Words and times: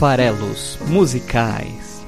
Farelos 0.00 0.78
Musicais. 0.88 2.00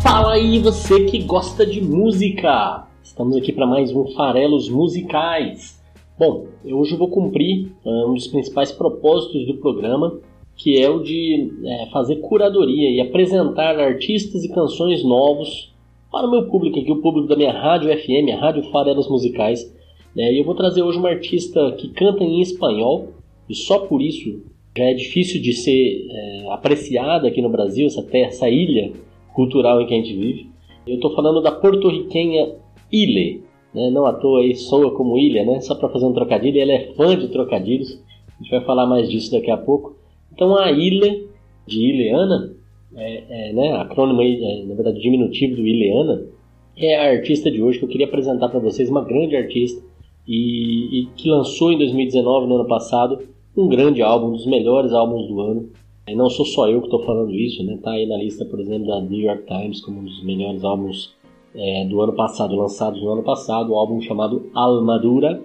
Fala 0.00 0.34
aí 0.34 0.60
você 0.60 1.04
que 1.06 1.24
gosta 1.24 1.66
de 1.66 1.82
música! 1.82 2.86
Estamos 3.02 3.36
aqui 3.36 3.52
para 3.52 3.66
mais 3.66 3.92
um 3.92 4.06
Farelos 4.12 4.68
Musicais. 4.68 5.82
Bom, 6.16 6.46
eu 6.64 6.78
hoje 6.78 6.94
vou 6.94 7.08
cumprir 7.08 7.72
uh, 7.84 8.08
um 8.08 8.14
dos 8.14 8.28
principais 8.28 8.70
propósitos 8.70 9.44
do 9.44 9.54
programa, 9.54 10.20
que 10.54 10.80
é 10.80 10.88
o 10.88 11.02
de 11.02 11.50
é, 11.64 11.86
fazer 11.90 12.20
curadoria 12.20 12.88
e 12.88 13.00
apresentar 13.00 13.80
artistas 13.80 14.44
e 14.44 14.54
canções 14.54 15.02
novos 15.02 15.74
para 16.08 16.28
o 16.28 16.30
meu 16.30 16.46
público 16.46 16.78
aqui, 16.78 16.92
o 16.92 17.02
público 17.02 17.26
da 17.26 17.34
minha 17.34 17.52
rádio 17.52 17.90
FM, 17.90 18.32
a 18.32 18.40
Rádio 18.40 18.62
Farelos 18.70 19.08
Musicais. 19.08 19.76
É, 20.16 20.32
e 20.32 20.38
eu 20.38 20.44
vou 20.44 20.54
trazer 20.54 20.82
hoje 20.82 20.98
uma 20.98 21.10
artista 21.10 21.72
que 21.72 21.88
canta 21.88 22.24
em 22.24 22.40
espanhol, 22.40 23.12
e 23.48 23.54
só 23.54 23.80
por 23.80 24.02
isso 24.02 24.42
já 24.76 24.84
é 24.84 24.94
difícil 24.94 25.40
de 25.40 25.52
ser 25.52 26.06
é, 26.10 26.50
apreciada 26.52 27.28
aqui 27.28 27.42
no 27.42 27.48
Brasil, 27.48 27.86
essa 27.86 28.02
terra, 28.02 28.28
essa 28.28 28.48
ilha 28.48 28.92
cultural 29.34 29.80
em 29.80 29.86
que 29.86 29.94
a 29.94 29.96
gente 29.96 30.14
vive. 30.14 30.50
Eu 30.86 30.96
estou 30.96 31.14
falando 31.14 31.40
da 31.40 31.52
porto-riquenha 31.52 32.54
Ile, 32.90 33.42
né? 33.74 33.90
não 33.90 34.06
à 34.06 34.12
toa 34.12 34.40
aí 34.40 34.54
soa 34.54 34.92
como 34.92 35.18
ilha, 35.18 35.44
né? 35.44 35.60
só 35.60 35.74
para 35.74 35.88
fazer 35.88 36.06
um 36.06 36.12
trocadilho, 36.12 36.60
ela 36.60 36.72
é 36.72 36.92
fã 36.94 37.16
de 37.16 37.28
trocadilhos, 37.28 38.02
a 38.28 38.42
gente 38.42 38.50
vai 38.50 38.64
falar 38.64 38.86
mais 38.86 39.08
disso 39.08 39.32
daqui 39.32 39.50
a 39.50 39.56
pouco. 39.56 39.96
Então 40.32 40.56
a 40.56 40.70
Ile, 40.70 41.28
de 41.66 41.80
Ileana, 41.80 42.54
é, 42.96 43.22
é, 43.28 43.52
né, 43.52 43.72
acrônimo 43.72 44.22
é, 44.22 44.64
na 44.64 44.74
verdade 44.74 45.00
diminutivo 45.00 45.56
do 45.56 45.66
Ileana, 45.66 46.26
é 46.76 46.96
a 46.96 47.10
artista 47.10 47.50
de 47.50 47.60
hoje 47.60 47.78
que 47.78 47.84
eu 47.84 47.88
queria 47.88 48.06
apresentar 48.06 48.48
para 48.48 48.60
vocês, 48.60 48.88
uma 48.88 49.04
grande 49.04 49.36
artista, 49.36 49.82
e, 50.28 51.00
e, 51.00 51.06
que 51.16 51.30
lançou 51.30 51.72
em 51.72 51.78
2019, 51.78 52.46
no 52.46 52.56
ano 52.56 52.68
passado, 52.68 53.18
um 53.56 53.66
grande 53.66 54.02
álbum, 54.02 54.28
um 54.28 54.32
dos 54.32 54.46
melhores 54.46 54.92
álbuns 54.92 55.26
do 55.26 55.40
ano. 55.40 55.70
E 56.06 56.14
não 56.14 56.28
sou 56.28 56.44
só 56.44 56.68
eu 56.68 56.80
que 56.80 56.86
estou 56.86 57.02
falando 57.04 57.34
isso, 57.34 57.64
né? 57.64 57.78
Tá 57.82 57.92
aí 57.92 58.06
na 58.06 58.18
lista, 58.18 58.44
por 58.44 58.60
exemplo, 58.60 58.88
da 58.88 59.00
New 59.00 59.20
York 59.20 59.44
Times 59.46 59.80
como 59.80 60.00
um 60.00 60.04
dos 60.04 60.22
melhores 60.22 60.62
álbuns 60.64 61.14
é, 61.54 61.86
do 61.86 62.00
ano 62.02 62.12
passado, 62.12 62.54
lançados 62.54 63.02
no 63.02 63.10
ano 63.10 63.22
passado, 63.22 63.70
o 63.70 63.74
um 63.74 63.78
álbum 63.78 64.00
chamado 64.02 64.50
Almadura. 64.54 65.42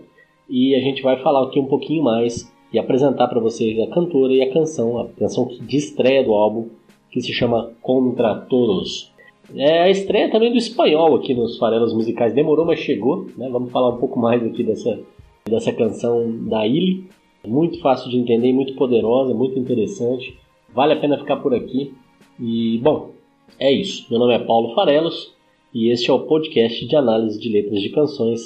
E 0.50 0.75
a 0.75 0.80
gente 0.80 1.02
vai 1.02 1.18
falar 1.22 1.44
aqui 1.44 1.59
um 1.59 1.66
pouquinho 1.66 2.03
mais 2.03 2.52
e 2.72 2.78
apresentar 2.78 3.30
para 3.30 3.40
vocês 3.40 3.80
a 3.80 3.88
cantora 3.88 4.34
e 4.34 4.42
a 4.42 4.52
canção, 4.52 5.00
a 5.00 5.08
canção 5.08 5.47
de 5.47 5.78
estreia 5.78 6.23
do 6.23 6.34
álbum, 6.34 6.68
que 7.09 7.22
se 7.22 7.31
chama 7.31 7.72
Contra 7.81 8.36
Todos. 8.36 9.12
É 9.56 9.84
a 9.84 9.90
estreia 9.90 10.32
também 10.32 10.52
do 10.52 10.58
espanhol 10.58 11.16
aqui 11.16 11.34
nos 11.34 11.58
farelos 11.58 11.94
musicais. 11.94 12.34
Demorou, 12.34 12.66
mas 12.66 12.80
chegou. 12.80 13.28
Né? 13.38 13.50
Vamos 13.50 13.72
falar 13.72 13.90
um 13.90 13.98
pouco 13.98 14.20
mais 14.20 14.44
aqui 14.44 14.64
dessa, 14.64 15.00
dessa 15.46 15.72
canção 15.74 16.48
da 16.48 16.66
Illy. 16.66 17.10
Muito 17.46 17.80
fácil 17.82 18.10
de 18.10 18.18
entender, 18.18 18.54
muito 18.54 18.74
poderosa, 18.76 19.34
muito 19.34 19.60
interessante. 19.60 20.38
Vale 20.74 20.94
a 20.94 21.00
pena 21.00 21.18
ficar 21.18 21.38
por 21.38 21.54
aqui. 21.54 21.94
E, 22.40 22.80
bom, 22.80 23.12
é 23.60 23.72
isso. 23.72 24.08
Meu 24.10 24.20
nome 24.20 24.34
é 24.34 24.40
Paulo 24.40 24.74
Farelos 24.74 25.34
e 25.74 25.90
este 25.90 26.10
é 26.10 26.14
o 26.14 26.20
podcast 26.20 26.86
de 26.86 26.96
análise 26.96 27.40
de 27.40 27.50
letras 27.50 27.82
de 27.82 27.90
canções 27.90 28.42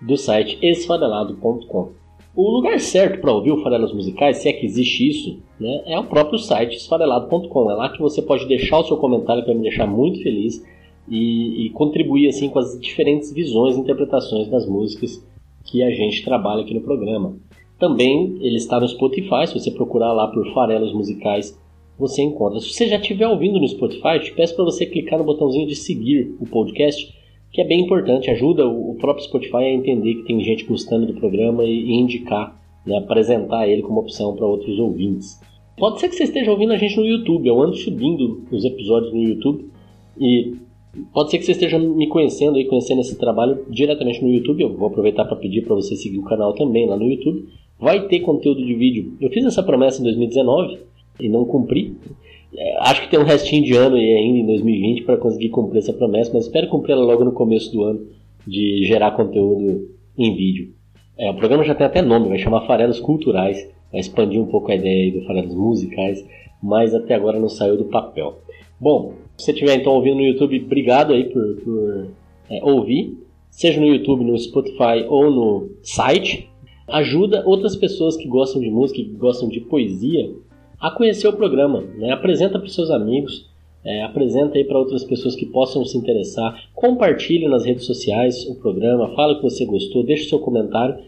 do 0.00 0.16
site 0.16 0.58
esfarelado.com. 0.62 1.97
O 2.40 2.52
lugar 2.52 2.78
certo 2.78 3.20
para 3.20 3.32
ouvir 3.32 3.50
o 3.50 3.64
Farelas 3.64 3.92
Musicais, 3.92 4.36
se 4.36 4.48
é 4.48 4.52
que 4.52 4.64
existe 4.64 5.08
isso, 5.08 5.42
né, 5.58 5.82
é 5.86 5.98
o 5.98 6.04
próprio 6.04 6.38
site 6.38 6.76
esfarelado.com. 6.76 7.68
É 7.68 7.74
lá 7.74 7.88
que 7.88 8.00
você 8.00 8.22
pode 8.22 8.46
deixar 8.46 8.78
o 8.78 8.84
seu 8.84 8.96
comentário 8.96 9.42
para 9.42 9.52
me 9.52 9.62
deixar 9.62 9.88
muito 9.88 10.22
feliz 10.22 10.64
e, 11.08 11.66
e, 11.66 11.70
contribuir 11.70 12.28
assim 12.28 12.48
com 12.48 12.60
as 12.60 12.78
diferentes 12.78 13.32
visões 13.32 13.76
e 13.76 13.80
interpretações 13.80 14.46
das 14.46 14.68
músicas 14.68 15.20
que 15.64 15.82
a 15.82 15.90
gente 15.90 16.24
trabalha 16.24 16.62
aqui 16.62 16.72
no 16.72 16.80
programa. 16.80 17.36
Também 17.76 18.38
ele 18.40 18.58
está 18.58 18.78
no 18.78 18.86
Spotify, 18.86 19.44
se 19.48 19.58
você 19.58 19.72
procurar 19.72 20.12
lá 20.12 20.28
por 20.28 20.46
Farelos 20.54 20.94
Musicais, 20.94 21.60
você 21.98 22.22
encontra. 22.22 22.60
Se 22.60 22.72
você 22.72 22.86
já 22.86 22.98
estiver 22.98 23.26
ouvindo 23.26 23.58
no 23.58 23.66
Spotify, 23.66 24.20
te 24.22 24.32
peço 24.32 24.54
para 24.54 24.64
você 24.64 24.86
clicar 24.86 25.18
no 25.18 25.24
botãozinho 25.24 25.66
de 25.66 25.74
seguir 25.74 26.36
o 26.38 26.46
podcast 26.46 27.12
que 27.52 27.60
é 27.60 27.64
bem 27.64 27.80
importante, 27.80 28.30
ajuda 28.30 28.66
o 28.66 28.94
próprio 29.00 29.24
Spotify 29.24 29.56
a 29.56 29.72
entender 29.72 30.14
que 30.14 30.24
tem 30.24 30.42
gente 30.42 30.64
gostando 30.64 31.06
do 31.06 31.14
programa 31.14 31.64
e, 31.64 31.92
indicar, 31.92 32.60
né, 32.86 32.98
apresentar 32.98 33.68
ele 33.68 33.82
como 33.82 34.00
opção 34.00 34.34
para 34.36 34.46
outros 34.46 34.78
ouvintes. 34.78 35.40
Pode 35.76 36.00
ser 36.00 36.08
que 36.08 36.16
você 36.16 36.24
esteja 36.24 36.50
ouvindo 36.50 36.72
a 36.72 36.76
gente 36.76 36.96
no 36.96 37.06
YouTube, 37.06 37.48
eu 37.48 37.60
ando 37.62 37.76
subindo 37.76 38.42
os 38.50 38.64
episódios 38.64 39.12
no 39.12 39.22
YouTube 39.22 39.70
e 40.20 40.56
pode 41.12 41.30
ser 41.30 41.38
que 41.38 41.44
você 41.44 41.52
esteja 41.52 41.78
me 41.78 42.08
conhecendo 42.08 42.58
e 42.58 42.64
conhecendo 42.64 43.00
esse 43.00 43.16
trabalho 43.16 43.64
diretamente 43.70 44.22
no 44.22 44.30
YouTube. 44.30 44.62
Eu 44.62 44.76
vou 44.76 44.88
aproveitar 44.88 45.24
para 45.24 45.36
pedir 45.36 45.62
para 45.62 45.76
você 45.76 45.94
seguir 45.94 46.18
o 46.18 46.24
canal 46.24 46.52
também 46.54 46.86
lá 46.86 46.96
no 46.96 47.06
YouTube. 47.06 47.46
Vai 47.78 48.08
ter 48.08 48.20
conteúdo 48.20 48.64
de 48.64 48.74
vídeo. 48.74 49.16
Eu 49.20 49.30
fiz 49.30 49.44
essa 49.44 49.62
promessa 49.62 50.00
em 50.00 50.04
2019 50.04 50.78
e 51.20 51.28
não 51.28 51.44
cumpri. 51.44 51.96
Acho 52.80 53.02
que 53.02 53.10
tem 53.10 53.20
um 53.20 53.24
restinho 53.24 53.64
de 53.64 53.74
ano 53.74 53.96
ainda 53.96 54.38
em 54.38 54.46
2020 54.46 55.02
para 55.02 55.16
conseguir 55.16 55.50
cumprir 55.50 55.78
essa 55.78 55.92
promessa, 55.92 56.30
mas 56.32 56.44
espero 56.44 56.68
cumprir 56.68 56.92
ela 56.92 57.04
logo 57.04 57.24
no 57.24 57.32
começo 57.32 57.70
do 57.72 57.82
ano 57.82 58.06
de 58.46 58.84
gerar 58.84 59.10
conteúdo 59.10 59.88
em 60.16 60.34
vídeo. 60.34 60.72
É, 61.18 61.30
o 61.30 61.34
programa 61.34 61.64
já 61.64 61.74
tem 61.74 61.86
até 61.86 62.00
nome, 62.00 62.28
vai 62.28 62.38
chamar 62.38 62.66
Farelos 62.66 63.00
Culturais, 63.00 63.68
vai 63.90 64.00
expandir 64.00 64.40
um 64.40 64.46
pouco 64.46 64.70
a 64.70 64.74
ideia 64.74 65.12
do 65.12 65.26
Farelos 65.26 65.54
Musicais, 65.54 66.24
mas 66.62 66.94
até 66.94 67.14
agora 67.14 67.38
não 67.38 67.48
saiu 67.48 67.76
do 67.76 67.84
papel. 67.86 68.38
Bom, 68.80 69.14
se 69.36 69.46
você 69.46 69.52
estiver 69.52 69.74
então 69.74 69.92
ouvindo 69.92 70.16
no 70.16 70.24
YouTube, 70.24 70.64
obrigado 70.64 71.12
aí 71.12 71.24
por, 71.24 71.56
por 71.56 72.08
é, 72.48 72.64
ouvir, 72.64 73.18
seja 73.50 73.80
no 73.80 73.86
YouTube, 73.86 74.24
no 74.24 74.38
Spotify 74.38 75.04
ou 75.08 75.30
no 75.30 75.70
site. 75.82 76.48
Ajuda 76.86 77.42
outras 77.44 77.76
pessoas 77.76 78.16
que 78.16 78.26
gostam 78.26 78.62
de 78.62 78.70
música, 78.70 79.02
que 79.02 79.16
gostam 79.16 79.48
de 79.48 79.60
poesia, 79.60 80.30
a 80.80 80.90
conhecer 80.90 81.28
o 81.28 81.32
programa. 81.32 81.80
Né? 81.96 82.10
Apresenta 82.10 82.58
para 82.58 82.66
os 82.66 82.74
seus 82.74 82.90
amigos, 82.90 83.48
é, 83.84 84.02
apresenta 84.02 84.58
aí 84.58 84.64
para 84.64 84.78
outras 84.78 85.04
pessoas 85.04 85.34
que 85.34 85.46
possam 85.46 85.84
se 85.84 85.96
interessar. 85.96 86.68
Compartilhe 86.74 87.48
nas 87.48 87.64
redes 87.64 87.86
sociais 87.86 88.46
o 88.48 88.56
programa, 88.56 89.14
fala 89.14 89.36
que 89.36 89.42
você 89.42 89.64
gostou, 89.64 90.04
deixe 90.04 90.26
o 90.26 90.28
seu 90.28 90.38
comentário 90.38 90.98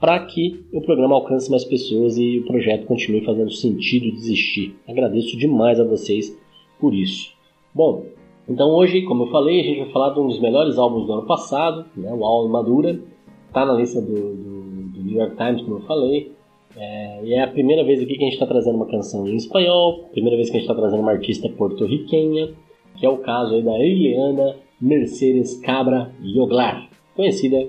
para 0.00 0.18
que 0.24 0.64
o 0.72 0.80
programa 0.80 1.14
alcance 1.14 1.50
mais 1.50 1.64
pessoas 1.64 2.16
e 2.16 2.38
o 2.38 2.46
projeto 2.46 2.86
continue 2.86 3.24
fazendo 3.24 3.50
sentido 3.50 4.10
de 4.10 4.16
existir. 4.16 4.74
Agradeço 4.88 5.36
demais 5.36 5.78
a 5.78 5.84
vocês 5.84 6.34
por 6.80 6.94
isso. 6.94 7.34
Bom, 7.74 8.06
então 8.48 8.70
hoje, 8.70 9.02
como 9.02 9.24
eu 9.24 9.30
falei, 9.30 9.60
a 9.60 9.62
gente 9.62 9.80
vai 9.80 9.92
falar 9.92 10.14
de 10.14 10.20
um 10.20 10.26
dos 10.26 10.40
melhores 10.40 10.78
álbuns 10.78 11.06
do 11.06 11.12
ano 11.12 11.26
passado, 11.26 11.84
né, 11.94 12.10
o 12.12 12.24
álbum 12.24 12.50
Madura, 12.50 12.98
está 13.46 13.66
na 13.66 13.74
lista 13.74 14.00
do, 14.00 14.14
do, 14.14 14.62
do 14.94 15.04
New 15.04 15.18
York 15.18 15.36
Times, 15.36 15.60
como 15.62 15.76
eu 15.76 15.82
falei. 15.82 16.32
É, 16.76 17.24
e 17.24 17.34
é 17.34 17.42
a 17.42 17.48
primeira 17.48 17.84
vez 17.84 18.00
aqui 18.00 18.14
que 18.14 18.22
a 18.22 18.24
gente 18.24 18.34
está 18.34 18.46
trazendo 18.46 18.76
uma 18.76 18.86
canção 18.86 19.26
em 19.26 19.36
espanhol, 19.36 20.04
primeira 20.12 20.36
vez 20.36 20.50
que 20.50 20.56
a 20.56 20.60
gente 20.60 20.68
está 20.68 20.80
trazendo 20.80 21.00
uma 21.00 21.12
artista 21.12 21.48
porto-riquenha, 21.48 22.50
que 22.96 23.04
é 23.04 23.08
o 23.08 23.18
caso 23.18 23.54
aí 23.54 23.62
da 23.62 23.78
Eliana 23.78 24.56
Mercedes 24.80 25.60
Cabra 25.60 26.12
Yoglar, 26.22 26.88
conhecida 27.14 27.66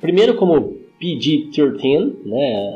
primeiro 0.00 0.36
como 0.36 0.74
PG-13, 1.00 2.26
né, 2.26 2.72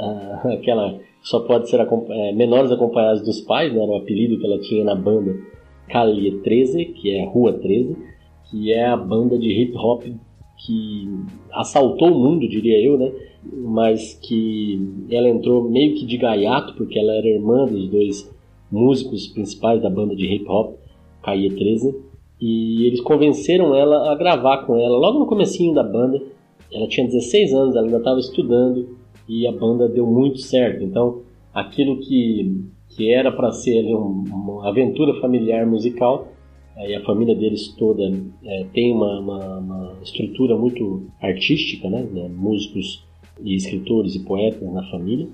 aquela 0.55 0.95
que 0.95 1.29
só 1.29 1.41
pode 1.41 1.69
ser 1.69 1.81
é, 1.81 2.33
menores 2.33 2.71
acompanhados 2.71 3.23
dos 3.23 3.41
pais, 3.41 3.73
né, 3.73 3.83
era 3.83 3.91
o 3.91 3.97
apelido 3.97 4.39
que 4.39 4.47
ela 4.47 4.61
tinha 4.61 4.85
na 4.85 4.95
banda 4.95 5.35
Calle 5.89 6.41
13, 6.43 6.87
que 6.87 7.11
é 7.11 7.25
Rua 7.25 7.53
13, 7.53 7.97
que 8.51 8.73
é 8.73 8.87
a 8.87 8.97
banda 8.97 9.39
de 9.39 9.51
hip 9.51 9.77
hop 9.77 10.05
que 10.57 11.09
assaltou 11.53 12.13
o 12.13 12.19
mundo, 12.19 12.49
diria 12.49 12.81
eu, 12.81 12.97
né? 12.97 13.13
Mas 13.53 14.15
que 14.15 15.07
ela 15.11 15.29
entrou 15.29 15.69
meio 15.69 15.95
que 15.95 16.07
de 16.07 16.17
gaiato, 16.17 16.75
porque 16.75 16.99
ela 16.99 17.15
era 17.15 17.27
irmã 17.27 17.67
dos 17.67 17.89
dois 17.89 18.35
músicos 18.71 19.29
principais 19.29 19.83
da 19.83 19.91
banda 19.91 20.17
de 20.17 20.27
hip 20.27 20.47
hop, 20.49 20.77
Caia 21.23 21.55
13, 21.55 21.95
e 22.41 22.87
eles 22.87 23.01
convenceram 23.01 23.75
ela 23.75 24.13
a 24.13 24.15
gravar 24.15 24.67
com 24.67 24.77
ela 24.77 24.97
logo 24.97 25.19
no 25.19 25.27
comecinho 25.27 25.75
da 25.75 25.83
banda. 25.83 26.21
Ela 26.73 26.89
tinha 26.89 27.07
16 27.07 27.55
anos, 27.55 27.77
ela 27.77 27.87
ainda 27.87 27.99
estava 27.99 28.19
estudando 28.19 28.97
e 29.29 29.47
a 29.47 29.53
banda 29.53 29.89
deu 29.89 30.07
muito 30.07 30.39
certo. 30.39 30.83
Então, 30.83 31.23
aquilo 31.53 32.01
que, 32.01 32.65
que 32.91 33.13
era 33.13 33.31
para 33.31 33.53
ser 33.53 33.79
ali, 33.79 33.95
um, 33.95 34.25
uma 34.31 34.69
aventura 34.69 35.19
familiar 35.21 35.67
musical 35.67 36.29
e 36.77 36.95
a 36.95 37.05
família 37.05 37.35
deles 37.37 37.69
toda 37.79 38.03
é, 38.45 38.65
tem 38.73 38.93
uma, 38.93 39.21
uma, 39.21 39.59
uma, 39.59 39.97
estrutura 40.03 40.57
muito 40.57 41.05
artística, 41.23 41.89
né? 41.89 42.03
né? 42.13 42.29
músicos 42.29 43.05
e 43.43 43.55
escritores 43.55 44.15
e 44.15 44.21
poetas 44.21 44.73
na 44.73 44.83
família. 44.91 45.29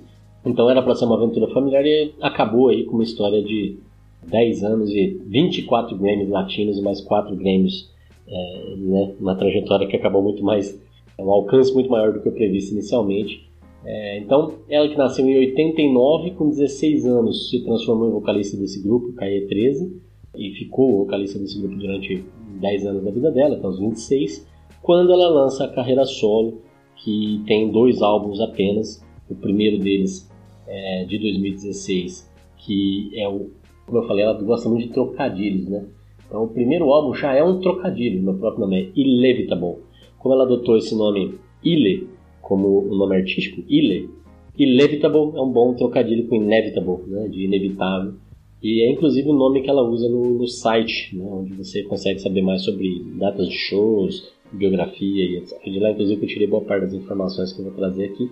Então 0.45 0.71
era 0.71 0.83
para 0.83 0.95
ser 0.95 1.05
uma 1.05 1.17
aventura 1.17 1.49
familiar 1.49 1.85
e 1.85 2.15
acabou 2.21 2.69
aí 2.69 2.85
com 2.85 2.95
uma 2.95 3.03
história 3.03 3.43
de 3.43 3.79
10 4.27 4.65
anos 4.65 4.91
e 4.91 5.21
24 5.27 5.97
Grammys 5.97 6.29
latinos 6.29 6.79
e 6.79 6.83
mais 6.83 7.01
4 7.01 7.35
Grammys, 7.37 7.91
é, 8.27 8.75
né? 8.77 9.15
uma 9.21 9.35
trajetória 9.35 9.87
que 9.87 9.97
acabou 9.97 10.23
muito 10.23 10.43
mais, 10.43 10.81
um 11.19 11.31
alcance 11.31 11.73
muito 11.75 11.91
maior 11.91 12.13
do 12.13 12.21
que 12.21 12.29
o 12.29 12.33
previsto 12.33 12.73
inicialmente. 12.73 13.49
É, 13.85 14.19
então, 14.19 14.55
ela 14.69 14.89
que 14.89 14.97
nasceu 14.97 15.27
em 15.27 15.39
89, 15.39 16.33
com 16.33 16.51
16 16.51 17.07
anos, 17.07 17.49
se 17.49 17.65
transformou 17.65 18.09
em 18.09 18.13
vocalista 18.13 18.57
desse 18.57 18.83
grupo, 18.83 19.15
Caie 19.15 19.47
13, 19.47 20.01
e 20.37 20.51
ficou 20.53 20.99
vocalista 20.99 21.39
desse 21.39 21.59
grupo 21.59 21.77
durante 21.77 22.25
10 22.61 22.87
anos 22.87 23.05
da 23.05 23.11
vida 23.11 23.31
dela, 23.31 23.57
até 23.57 23.67
os 23.67 23.79
26, 23.79 24.47
quando 24.83 25.13
ela 25.13 25.29
lança 25.29 25.65
a 25.65 25.69
carreira 25.69 26.05
solo, 26.05 26.61
que 27.05 27.43
tem 27.47 27.71
dois 27.71 28.03
álbuns 28.03 28.41
apenas, 28.41 29.05
o 29.29 29.35
primeiro 29.35 29.79
deles 29.79 30.31
é 30.67 31.05
de 31.05 31.19
2016, 31.19 32.31
que 32.59 33.11
é 33.15 33.29
o, 33.29 33.51
como 33.87 33.99
eu 33.99 34.07
falei, 34.07 34.25
ela 34.25 34.41
gosta 34.41 34.69
muito 34.69 34.87
de 34.87 34.93
trocadilhos, 34.93 35.69
né? 35.69 35.87
Então 36.27 36.45
o 36.45 36.49
primeiro 36.49 36.91
álbum 36.93 37.15
já 37.15 37.35
é 37.35 37.43
um 37.43 37.61
trocadilho, 37.61 38.23
no 38.23 38.39
próprio 38.39 38.61
nome 38.61 38.83
é 38.83 38.89
Ilevitable. 38.95 39.83
Como 40.19 40.35
ela 40.35 40.45
adotou 40.45 40.77
esse 40.77 40.95
nome 40.95 41.35
Ile 41.63 42.09
como 42.41 42.81
o 42.81 42.97
nome 42.97 43.17
artístico, 43.17 43.63
Ile, 43.69 44.11
Ilevitable 44.59 45.37
é 45.37 45.41
um 45.41 45.51
bom 45.51 45.75
trocadilho 45.75 46.27
com 46.27 46.37
Inevitable, 46.37 47.09
né? 47.09 47.29
de 47.29 47.45
inevitável. 47.45 48.15
E 48.63 48.83
é 48.83 48.93
inclusive 48.93 49.29
o 49.29 49.33
nome 49.33 49.63
que 49.63 49.71
ela 49.71 49.83
usa 49.83 50.09
no, 50.09 50.39
no 50.39 50.47
site, 50.47 51.17
né? 51.17 51.25
onde 51.33 51.55
você 51.55 51.83
consegue 51.85 52.19
saber 52.21 52.43
mais 52.43 52.63
sobre 52.63 53.05
datas 53.19 53.49
de 53.49 53.55
shows, 53.55 54.33
biografia 54.53 55.25
e 55.25 55.37
etc. 55.37 55.63
De 55.65 55.79
lá, 55.79 55.91
inclusive, 55.91 56.23
eu 56.23 56.29
tirei 56.29 56.47
boa 56.47 56.63
parte 56.63 56.83
das 56.83 56.95
informações 56.95 57.53
que 57.53 57.61
eu 57.61 57.65
vou 57.67 57.75
trazer 57.75 58.07
aqui. 58.07 58.31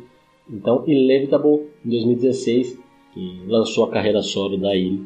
Então, 0.51 0.83
Inevitable, 0.87 1.67
em 1.85 1.91
2016, 1.91 2.79
que 3.13 3.43
lançou 3.47 3.85
a 3.85 3.91
carreira 3.91 4.23
solo 4.23 4.57
da 4.57 4.75
Ilha. 4.75 5.01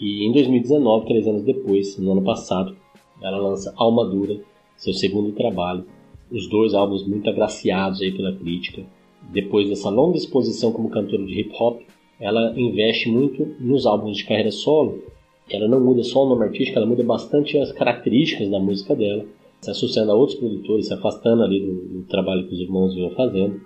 E 0.00 0.26
em 0.26 0.32
2019, 0.32 1.06
três 1.06 1.26
anos 1.26 1.42
depois, 1.42 1.96
no 1.98 2.12
ano 2.12 2.22
passado, 2.22 2.76
ela 3.20 3.38
lança 3.38 3.72
Alma 3.76 4.04
Dura, 4.04 4.40
seu 4.76 4.92
segundo 4.92 5.32
trabalho. 5.32 5.84
Os 6.30 6.48
dois 6.48 6.74
álbuns 6.74 7.06
muito 7.06 7.28
agraciados 7.28 8.00
aí 8.00 8.10
pela 8.10 8.34
crítica. 8.34 8.82
Depois 9.30 9.68
dessa 9.68 9.88
longa 9.90 10.16
exposição 10.16 10.72
como 10.72 10.90
cantora 10.90 11.24
de 11.24 11.40
hip 11.40 11.52
hop, 11.58 11.82
ela 12.18 12.52
investe 12.58 13.08
muito 13.08 13.54
nos 13.60 13.86
álbuns 13.86 14.18
de 14.18 14.24
carreira 14.24 14.50
solo. 14.50 15.02
Ela 15.50 15.68
não 15.68 15.80
muda 15.80 16.02
só 16.02 16.24
o 16.24 16.28
nome 16.28 16.44
artístico, 16.44 16.78
ela 16.78 16.86
muda 16.86 17.02
bastante 17.02 17.58
as 17.58 17.72
características 17.72 18.48
da 18.48 18.58
música 18.58 18.94
dela, 18.94 19.24
se 19.62 19.70
associando 19.70 20.10
a 20.10 20.14
outros 20.14 20.38
produtores, 20.38 20.88
se 20.88 20.94
afastando 20.94 21.42
ali 21.42 21.60
do, 21.60 22.00
do 22.00 22.02
trabalho 22.08 22.46
que 22.48 22.54
os 22.54 22.60
irmãos 22.60 22.94
vinham 22.94 23.10
fazendo 23.10 23.60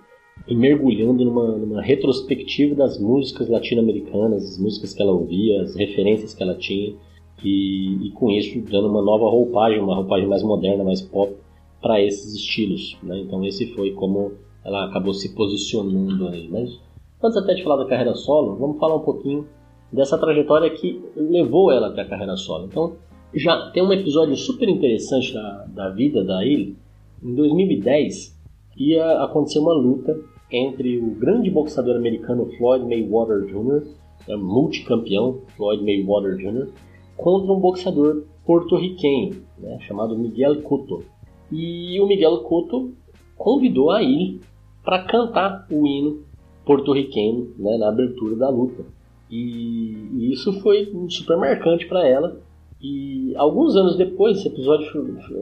e 0.47 0.55
mergulhando 0.55 1.25
numa, 1.25 1.57
numa 1.57 1.81
retrospectiva 1.81 2.75
das 2.75 2.99
músicas 2.99 3.49
latino-americanas, 3.49 4.43
as 4.43 4.59
músicas 4.59 4.93
que 4.93 5.01
ela 5.01 5.11
ouvia, 5.11 5.61
as 5.63 5.75
referências 5.75 6.35
que 6.35 6.43
ela 6.43 6.55
tinha, 6.55 6.95
e, 7.43 8.07
e, 8.07 8.11
com 8.11 8.29
isso 8.31 8.59
dando 8.61 8.87
uma 8.87 9.01
nova 9.01 9.25
roupagem, 9.25 9.79
uma 9.79 9.95
roupagem 9.95 10.27
mais 10.27 10.43
moderna, 10.43 10.83
mais 10.83 11.01
pop 11.01 11.35
para 11.81 12.01
esses 12.01 12.33
estilos. 12.35 12.97
Né? 13.03 13.19
Então 13.19 13.43
esse 13.43 13.73
foi 13.73 13.91
como 13.91 14.33
ela 14.63 14.85
acabou 14.85 15.13
se 15.13 15.33
posicionando 15.35 16.27
aí. 16.27 16.47
Mas 16.49 16.79
antes 17.23 17.37
até 17.37 17.53
de 17.53 17.63
falar 17.63 17.83
da 17.83 17.89
carreira 17.89 18.13
solo, 18.15 18.55
vamos 18.55 18.79
falar 18.79 18.95
um 18.95 19.03
pouquinho 19.03 19.47
dessa 19.91 20.17
trajetória 20.17 20.69
que 20.69 21.01
levou 21.15 21.71
ela 21.71 21.87
até 21.87 22.01
a 22.01 22.09
carreira 22.09 22.35
solo. 22.35 22.65
Então 22.65 22.95
já 23.33 23.69
tem 23.71 23.83
um 23.83 23.93
episódio 23.93 24.35
super 24.35 24.67
interessante 24.69 25.33
da, 25.33 25.65
da 25.67 25.89
vida 25.89 26.23
da 26.23 26.45
Illy. 26.45 26.75
Em 27.23 27.35
2010 27.35 28.37
ia 28.77 29.23
acontecer 29.23 29.59
uma 29.59 29.73
luta 29.73 30.17
entre 30.51 30.97
o 30.97 31.11
grande 31.11 31.49
boxeador 31.49 31.95
americano 31.95 32.45
Floyd 32.57 32.85
Mayweather 32.85 33.45
Jr., 33.45 33.87
é 34.27 34.35
multicampeão 34.35 35.41
Floyd 35.55 35.83
Mayweather 35.83 36.37
Jr., 36.37 36.71
contra 37.15 37.51
um 37.51 37.59
boxeador 37.59 38.23
porto-riquenho 38.45 39.41
né, 39.57 39.77
chamado 39.81 40.17
Miguel 40.17 40.61
Cotto. 40.61 41.03
E 41.51 41.99
o 41.99 42.07
Miguel 42.07 42.39
Cotto 42.39 42.93
convidou 43.35 43.91
a 43.91 44.03
ele 44.03 44.39
para 44.83 45.03
cantar 45.03 45.67
o 45.71 45.85
hino 45.85 46.23
porto-riquenho 46.65 47.53
né, 47.57 47.77
na 47.77 47.89
abertura 47.89 48.35
da 48.35 48.49
luta. 48.49 48.85
E, 49.29 49.97
e 50.13 50.31
isso 50.31 50.53
foi 50.61 50.93
super 51.09 51.37
marcante 51.37 51.85
para 51.87 52.07
ela. 52.07 52.39
E 52.81 53.33
alguns 53.35 53.75
anos 53.75 53.97
depois, 53.97 54.37
esse 54.37 54.47
episódio 54.47 54.87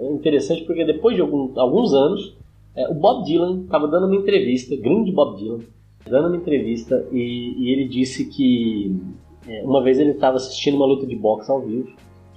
é 0.02 0.12
interessante 0.14 0.64
porque 0.64 0.86
depois 0.86 1.16
de 1.16 1.22
algum, 1.22 1.52
alguns 1.60 1.94
anos, 1.94 2.36
é, 2.76 2.88
o 2.90 2.94
Bob 2.94 3.26
Dylan 3.26 3.64
estava 3.64 3.88
dando 3.88 4.08
uma 4.08 4.16
entrevista, 4.16 4.76
grande 4.76 5.12
Bob 5.12 5.38
Dylan, 5.38 5.60
dando 6.10 6.28
uma 6.28 6.38
entrevista 6.38 7.08
e, 7.12 7.56
e 7.58 7.72
ele 7.72 7.88
disse 7.88 8.30
que 8.30 8.96
é, 9.48 9.64
uma 9.64 9.84
vez 9.84 10.00
ele 10.00 10.12
estava 10.12 10.38
assistindo 10.38 10.76
uma 10.76 10.86
luta 10.86 11.06
de 11.06 11.16
boxe 11.16 11.52
ao 11.52 11.62
vivo 11.62 11.90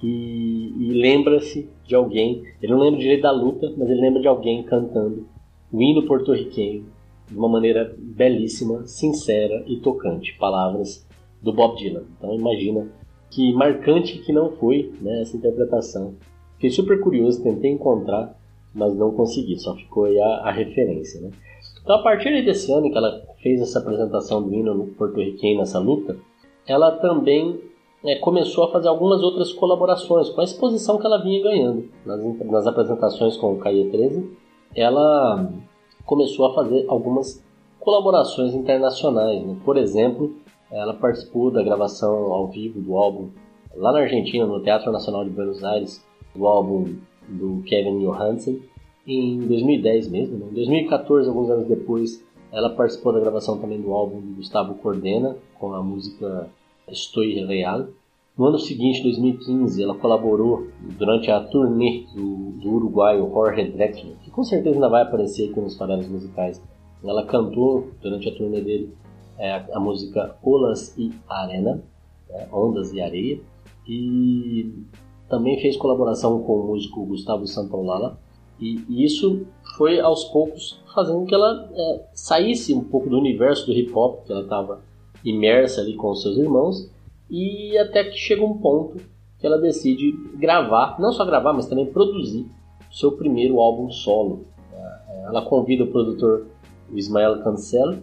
e, 0.03 0.73
e 0.77 0.93
lembra-se 0.93 1.69
de 1.85 1.95
alguém, 1.95 2.43
ele 2.61 2.71
não 2.71 2.79
lembra 2.79 2.99
direito 2.99 3.23
da 3.23 3.31
luta, 3.31 3.73
mas 3.77 3.89
ele 3.89 4.01
lembra 4.01 4.21
de 4.21 4.27
alguém 4.27 4.63
cantando 4.63 5.27
o 5.71 5.81
hino 5.81 6.05
porto-riquenho 6.05 6.85
de 7.27 7.37
uma 7.37 7.47
maneira 7.47 7.95
belíssima, 7.97 8.85
sincera 8.87 9.63
e 9.67 9.77
tocante. 9.77 10.35
Palavras 10.39 11.07
do 11.41 11.53
Bob 11.53 11.77
Dylan. 11.77 12.03
Então 12.17 12.33
imagina 12.33 12.87
que 13.29 13.53
marcante 13.53 14.19
que 14.19 14.33
não 14.33 14.51
foi 14.51 14.91
né, 15.01 15.21
essa 15.21 15.37
interpretação. 15.37 16.15
Fiquei 16.55 16.71
super 16.71 16.99
curioso, 16.99 17.43
tentei 17.43 17.71
encontrar 17.71 18.39
mas 18.73 18.95
não 18.95 19.11
consegui, 19.11 19.59
só 19.59 19.75
ficou 19.75 20.05
aí 20.05 20.19
a, 20.19 20.27
a 20.43 20.51
referência. 20.51 21.19
Né? 21.21 21.31
Então, 21.81 21.95
a 21.95 22.03
partir 22.03 22.43
desse 22.43 22.71
ano 22.71 22.89
que 22.89 22.97
ela 22.97 23.21
fez 23.41 23.61
essa 23.61 23.79
apresentação 23.79 24.43
do 24.43 24.53
hino 24.53 24.87
porto-riquenho 24.97 25.59
nessa 25.59 25.79
luta, 25.79 26.17
ela 26.67 26.91
também 26.91 27.59
é, 28.05 28.15
começou 28.15 28.65
a 28.65 28.71
fazer 28.71 28.87
algumas 28.87 29.23
outras 29.23 29.51
colaborações 29.51 30.29
com 30.29 30.41
a 30.41 30.43
exposição 30.43 30.97
que 30.97 31.05
ela 31.05 31.21
vinha 31.21 31.41
ganhando 31.41 31.89
nas, 32.05 32.21
nas 32.45 32.67
apresentações 32.67 33.35
com 33.37 33.53
o 33.53 33.57
Caia 33.57 33.89
13. 33.89 34.29
Ela 34.75 35.51
começou 36.05 36.45
a 36.45 36.53
fazer 36.53 36.85
algumas 36.87 37.43
colaborações 37.79 38.53
internacionais. 38.53 39.43
Né? 39.43 39.57
Por 39.65 39.77
exemplo, 39.77 40.35
ela 40.71 40.93
participou 40.93 41.51
da 41.51 41.63
gravação 41.63 42.31
ao 42.31 42.47
vivo 42.47 42.79
do 42.79 42.95
álbum 42.95 43.29
lá 43.75 43.91
na 43.91 43.99
Argentina, 43.99 44.45
no 44.45 44.61
Teatro 44.61 44.91
Nacional 44.91 45.23
de 45.23 45.29
Buenos 45.29 45.63
Aires, 45.63 46.03
do 46.35 46.47
álbum 46.47 46.95
do 47.27 47.61
Kevin 47.65 47.99
Johansen 47.99 48.61
em 49.05 49.39
2010 49.39 50.09
mesmo. 50.09 50.37
Né? 50.37 50.47
Em 50.51 50.53
2014, 50.53 51.27
alguns 51.27 51.49
anos 51.49 51.67
depois, 51.67 52.23
ela 52.51 52.69
participou 52.69 53.13
da 53.13 53.19
gravação 53.19 53.57
também 53.57 53.81
do 53.81 53.93
álbum 53.93 54.19
do 54.19 54.35
Gustavo 54.35 54.75
Cordena 54.75 55.35
com 55.59 55.73
a 55.73 55.81
música 55.81 56.49
Estou 56.87 57.23
Real. 57.23 57.87
No 58.37 58.45
ano 58.45 58.57
seguinte, 58.57 59.03
2015, 59.03 59.83
ela 59.83 59.95
colaborou 59.95 60.67
durante 60.97 61.29
a 61.29 61.41
turnê 61.41 62.05
do, 62.15 62.51
do 62.61 62.71
uruguaio 62.71 63.29
Jorge 63.29 63.65
Drexler, 63.65 64.15
que 64.23 64.31
com 64.31 64.43
certeza 64.43 64.75
ainda 64.75 64.87
vai 64.87 65.01
aparecer 65.01 65.49
aqui 65.49 65.59
nos 65.59 65.75
farelos 65.75 66.07
musicais. 66.07 66.61
Ela 67.03 67.25
cantou 67.25 67.89
durante 68.01 68.29
a 68.29 68.35
turnê 68.35 68.61
dele 68.61 68.93
é, 69.39 69.63
a 69.73 69.79
música 69.79 70.35
Olas 70.43 70.95
e 70.97 71.11
Arena, 71.27 71.81
é, 72.29 72.47
Ondas 72.51 72.91
e 72.93 73.01
Areia, 73.01 73.39
e 73.87 74.71
também 75.27 75.59
fez 75.59 75.77
colaboração 75.77 76.41
com 76.43 76.59
o 76.59 76.67
músico 76.67 77.05
Gustavo 77.05 77.47
Santaolala 77.47 78.19
e, 78.59 78.83
e 78.89 79.05
isso 79.05 79.47
foi 79.77 79.99
aos 79.99 80.25
poucos 80.25 80.81
fazendo 80.93 81.25
que 81.25 81.33
ela 81.33 81.69
é, 81.73 82.05
saísse 82.13 82.73
um 82.73 82.83
pouco 82.83 83.09
do 83.09 83.17
universo 83.17 83.65
do 83.65 83.73
hip 83.73 83.91
hop 83.93 84.25
que 84.25 84.31
ela 84.31 84.41
estava 84.41 84.81
imersa 85.23 85.81
ali 85.81 85.95
com 85.95 86.13
seus 86.13 86.37
irmãos 86.37 86.89
e 87.29 87.77
até 87.77 88.03
que 88.03 88.17
chega 88.17 88.43
um 88.43 88.57
ponto 88.57 88.97
que 89.39 89.47
ela 89.47 89.57
decide 89.57 90.11
gravar, 90.35 90.99
não 90.99 91.13
só 91.13 91.23
gravar, 91.25 91.53
mas 91.53 91.67
também 91.67 91.85
produzir 91.85 92.45
seu 92.91 93.13
primeiro 93.13 93.59
álbum 93.61 93.89
solo. 93.89 94.45
É, 94.73 95.23
ela 95.27 95.43
convida 95.43 95.85
o 95.85 95.87
produtor 95.87 96.47
Ismael 96.91 97.41
Cancel 97.43 97.99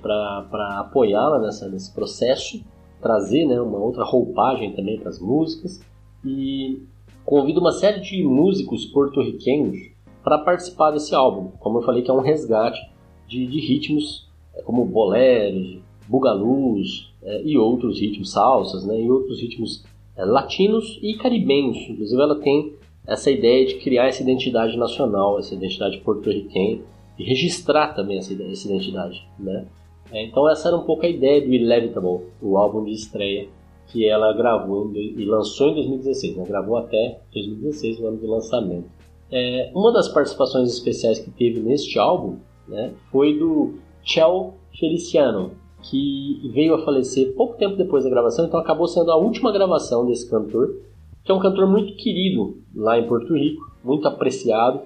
para 0.00 0.80
apoiá-la 0.80 1.38
nesse 1.38 1.92
processo, 1.94 2.62
trazer 3.00 3.46
né, 3.46 3.60
uma 3.60 3.78
outra 3.78 4.04
roupagem 4.04 4.72
também 4.72 4.98
para 4.98 5.08
as 5.08 5.18
músicas 5.18 5.80
e 6.24 6.82
convido 7.24 7.60
uma 7.60 7.72
série 7.72 8.00
de 8.00 8.22
músicos 8.22 8.84
porto-riquenhos 8.86 9.90
para 10.22 10.38
participar 10.38 10.90
desse 10.90 11.14
álbum. 11.14 11.52
Como 11.58 11.78
eu 11.78 11.82
falei, 11.82 12.02
que 12.02 12.10
é 12.10 12.14
um 12.14 12.20
resgate 12.20 12.80
de, 13.26 13.46
de 13.46 13.60
ritmos 13.60 14.28
é, 14.54 14.62
como 14.62 14.84
boleros, 14.84 15.78
bugalus 16.08 17.12
é, 17.22 17.42
e 17.42 17.56
outros 17.56 18.00
ritmos, 18.00 18.32
salsas, 18.32 18.84
né, 18.84 19.00
e 19.00 19.10
outros 19.10 19.40
ritmos 19.40 19.84
é, 20.16 20.24
latinos 20.24 20.98
e 21.02 21.14
caribenhos. 21.14 21.76
Inclusive, 21.88 22.20
ela 22.20 22.40
tem 22.40 22.74
essa 23.06 23.30
ideia 23.30 23.66
de 23.66 23.76
criar 23.76 24.06
essa 24.06 24.22
identidade 24.22 24.76
nacional, 24.76 25.38
essa 25.38 25.54
identidade 25.54 25.98
porto-riquenha 25.98 26.80
e 27.18 27.24
registrar 27.24 27.94
também 27.94 28.18
essa, 28.18 28.32
essa 28.32 28.66
identidade, 28.68 29.26
né? 29.38 29.66
É, 30.12 30.24
então 30.24 30.48
essa 30.48 30.68
era 30.68 30.76
um 30.76 30.82
pouco 30.82 31.06
a 31.06 31.08
ideia 31.08 31.40
do 31.40 31.52
Inevitable, 31.52 32.26
o 32.42 32.56
álbum 32.56 32.84
de 32.84 32.92
estreia 32.92 33.48
que 33.88 34.06
ela 34.06 34.32
gravou 34.32 34.90
e 34.94 35.24
lançou 35.24 35.68
em 35.68 35.74
2016, 35.74 36.36
né? 36.36 36.44
gravou 36.46 36.76
até 36.76 37.20
2016, 37.32 38.00
o 38.00 38.06
ano 38.06 38.18
de 38.18 38.26
lançamento. 38.26 38.88
É, 39.30 39.70
uma 39.74 39.92
das 39.92 40.08
participações 40.08 40.72
especiais 40.72 41.18
que 41.18 41.30
teve 41.30 41.60
neste 41.60 41.98
álbum 41.98 42.38
né, 42.68 42.92
foi 43.10 43.38
do 43.38 43.74
Chel 44.02 44.54
Feliciano, 44.78 45.52
que 45.82 46.50
veio 46.52 46.74
a 46.74 46.84
falecer 46.84 47.34
pouco 47.34 47.56
tempo 47.56 47.76
depois 47.76 48.04
da 48.04 48.10
gravação, 48.10 48.46
então 48.46 48.60
acabou 48.60 48.86
sendo 48.86 49.10
a 49.10 49.16
última 49.16 49.52
gravação 49.52 50.06
desse 50.06 50.28
cantor, 50.28 50.76
que 51.24 51.30
é 51.30 51.34
um 51.34 51.40
cantor 51.40 51.66
muito 51.66 51.96
querido 51.96 52.58
lá 52.74 52.98
em 52.98 53.06
Porto 53.06 53.34
Rico, 53.34 53.62
muito 53.84 54.06
apreciado, 54.06 54.82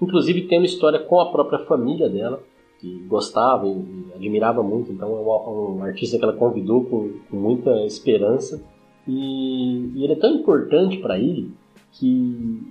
inclusive 0.00 0.42
tendo 0.42 0.64
história 0.64 0.98
com 0.98 1.20
a 1.20 1.30
própria 1.30 1.60
família 1.60 2.08
dela 2.08 2.40
que 2.78 2.98
gostava 3.08 3.66
e 3.66 4.12
admirava 4.14 4.62
muito, 4.62 4.92
então 4.92 5.08
é 5.08 5.50
um, 5.50 5.82
artista 5.82 6.16
que 6.16 6.24
ela 6.24 6.32
convidou 6.32 6.84
com, 6.84 7.12
com 7.28 7.36
muita 7.36 7.84
esperança. 7.84 8.62
E, 9.06 9.92
e, 9.94 10.04
ele 10.04 10.12
é 10.12 10.16
tão 10.16 10.34
importante 10.34 10.98
para 10.98 11.18
ele 11.18 11.50
que 11.92 12.62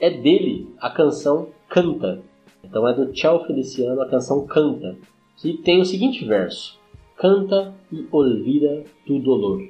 é 0.00 0.10
dele 0.10 0.68
a 0.78 0.90
canção 0.90 1.48
Canta. 1.68 2.22
Então 2.62 2.86
é 2.86 2.94
do 2.94 3.12
Tchau 3.12 3.44
Feliciano 3.44 4.00
a 4.00 4.08
canção 4.08 4.46
Canta, 4.46 4.96
que 5.36 5.54
tem 5.54 5.80
o 5.80 5.84
seguinte 5.84 6.24
verso: 6.24 6.78
canta 7.16 7.74
e 7.92 8.06
olvida 8.12 8.84
tu 9.06 9.18
dolor. 9.18 9.62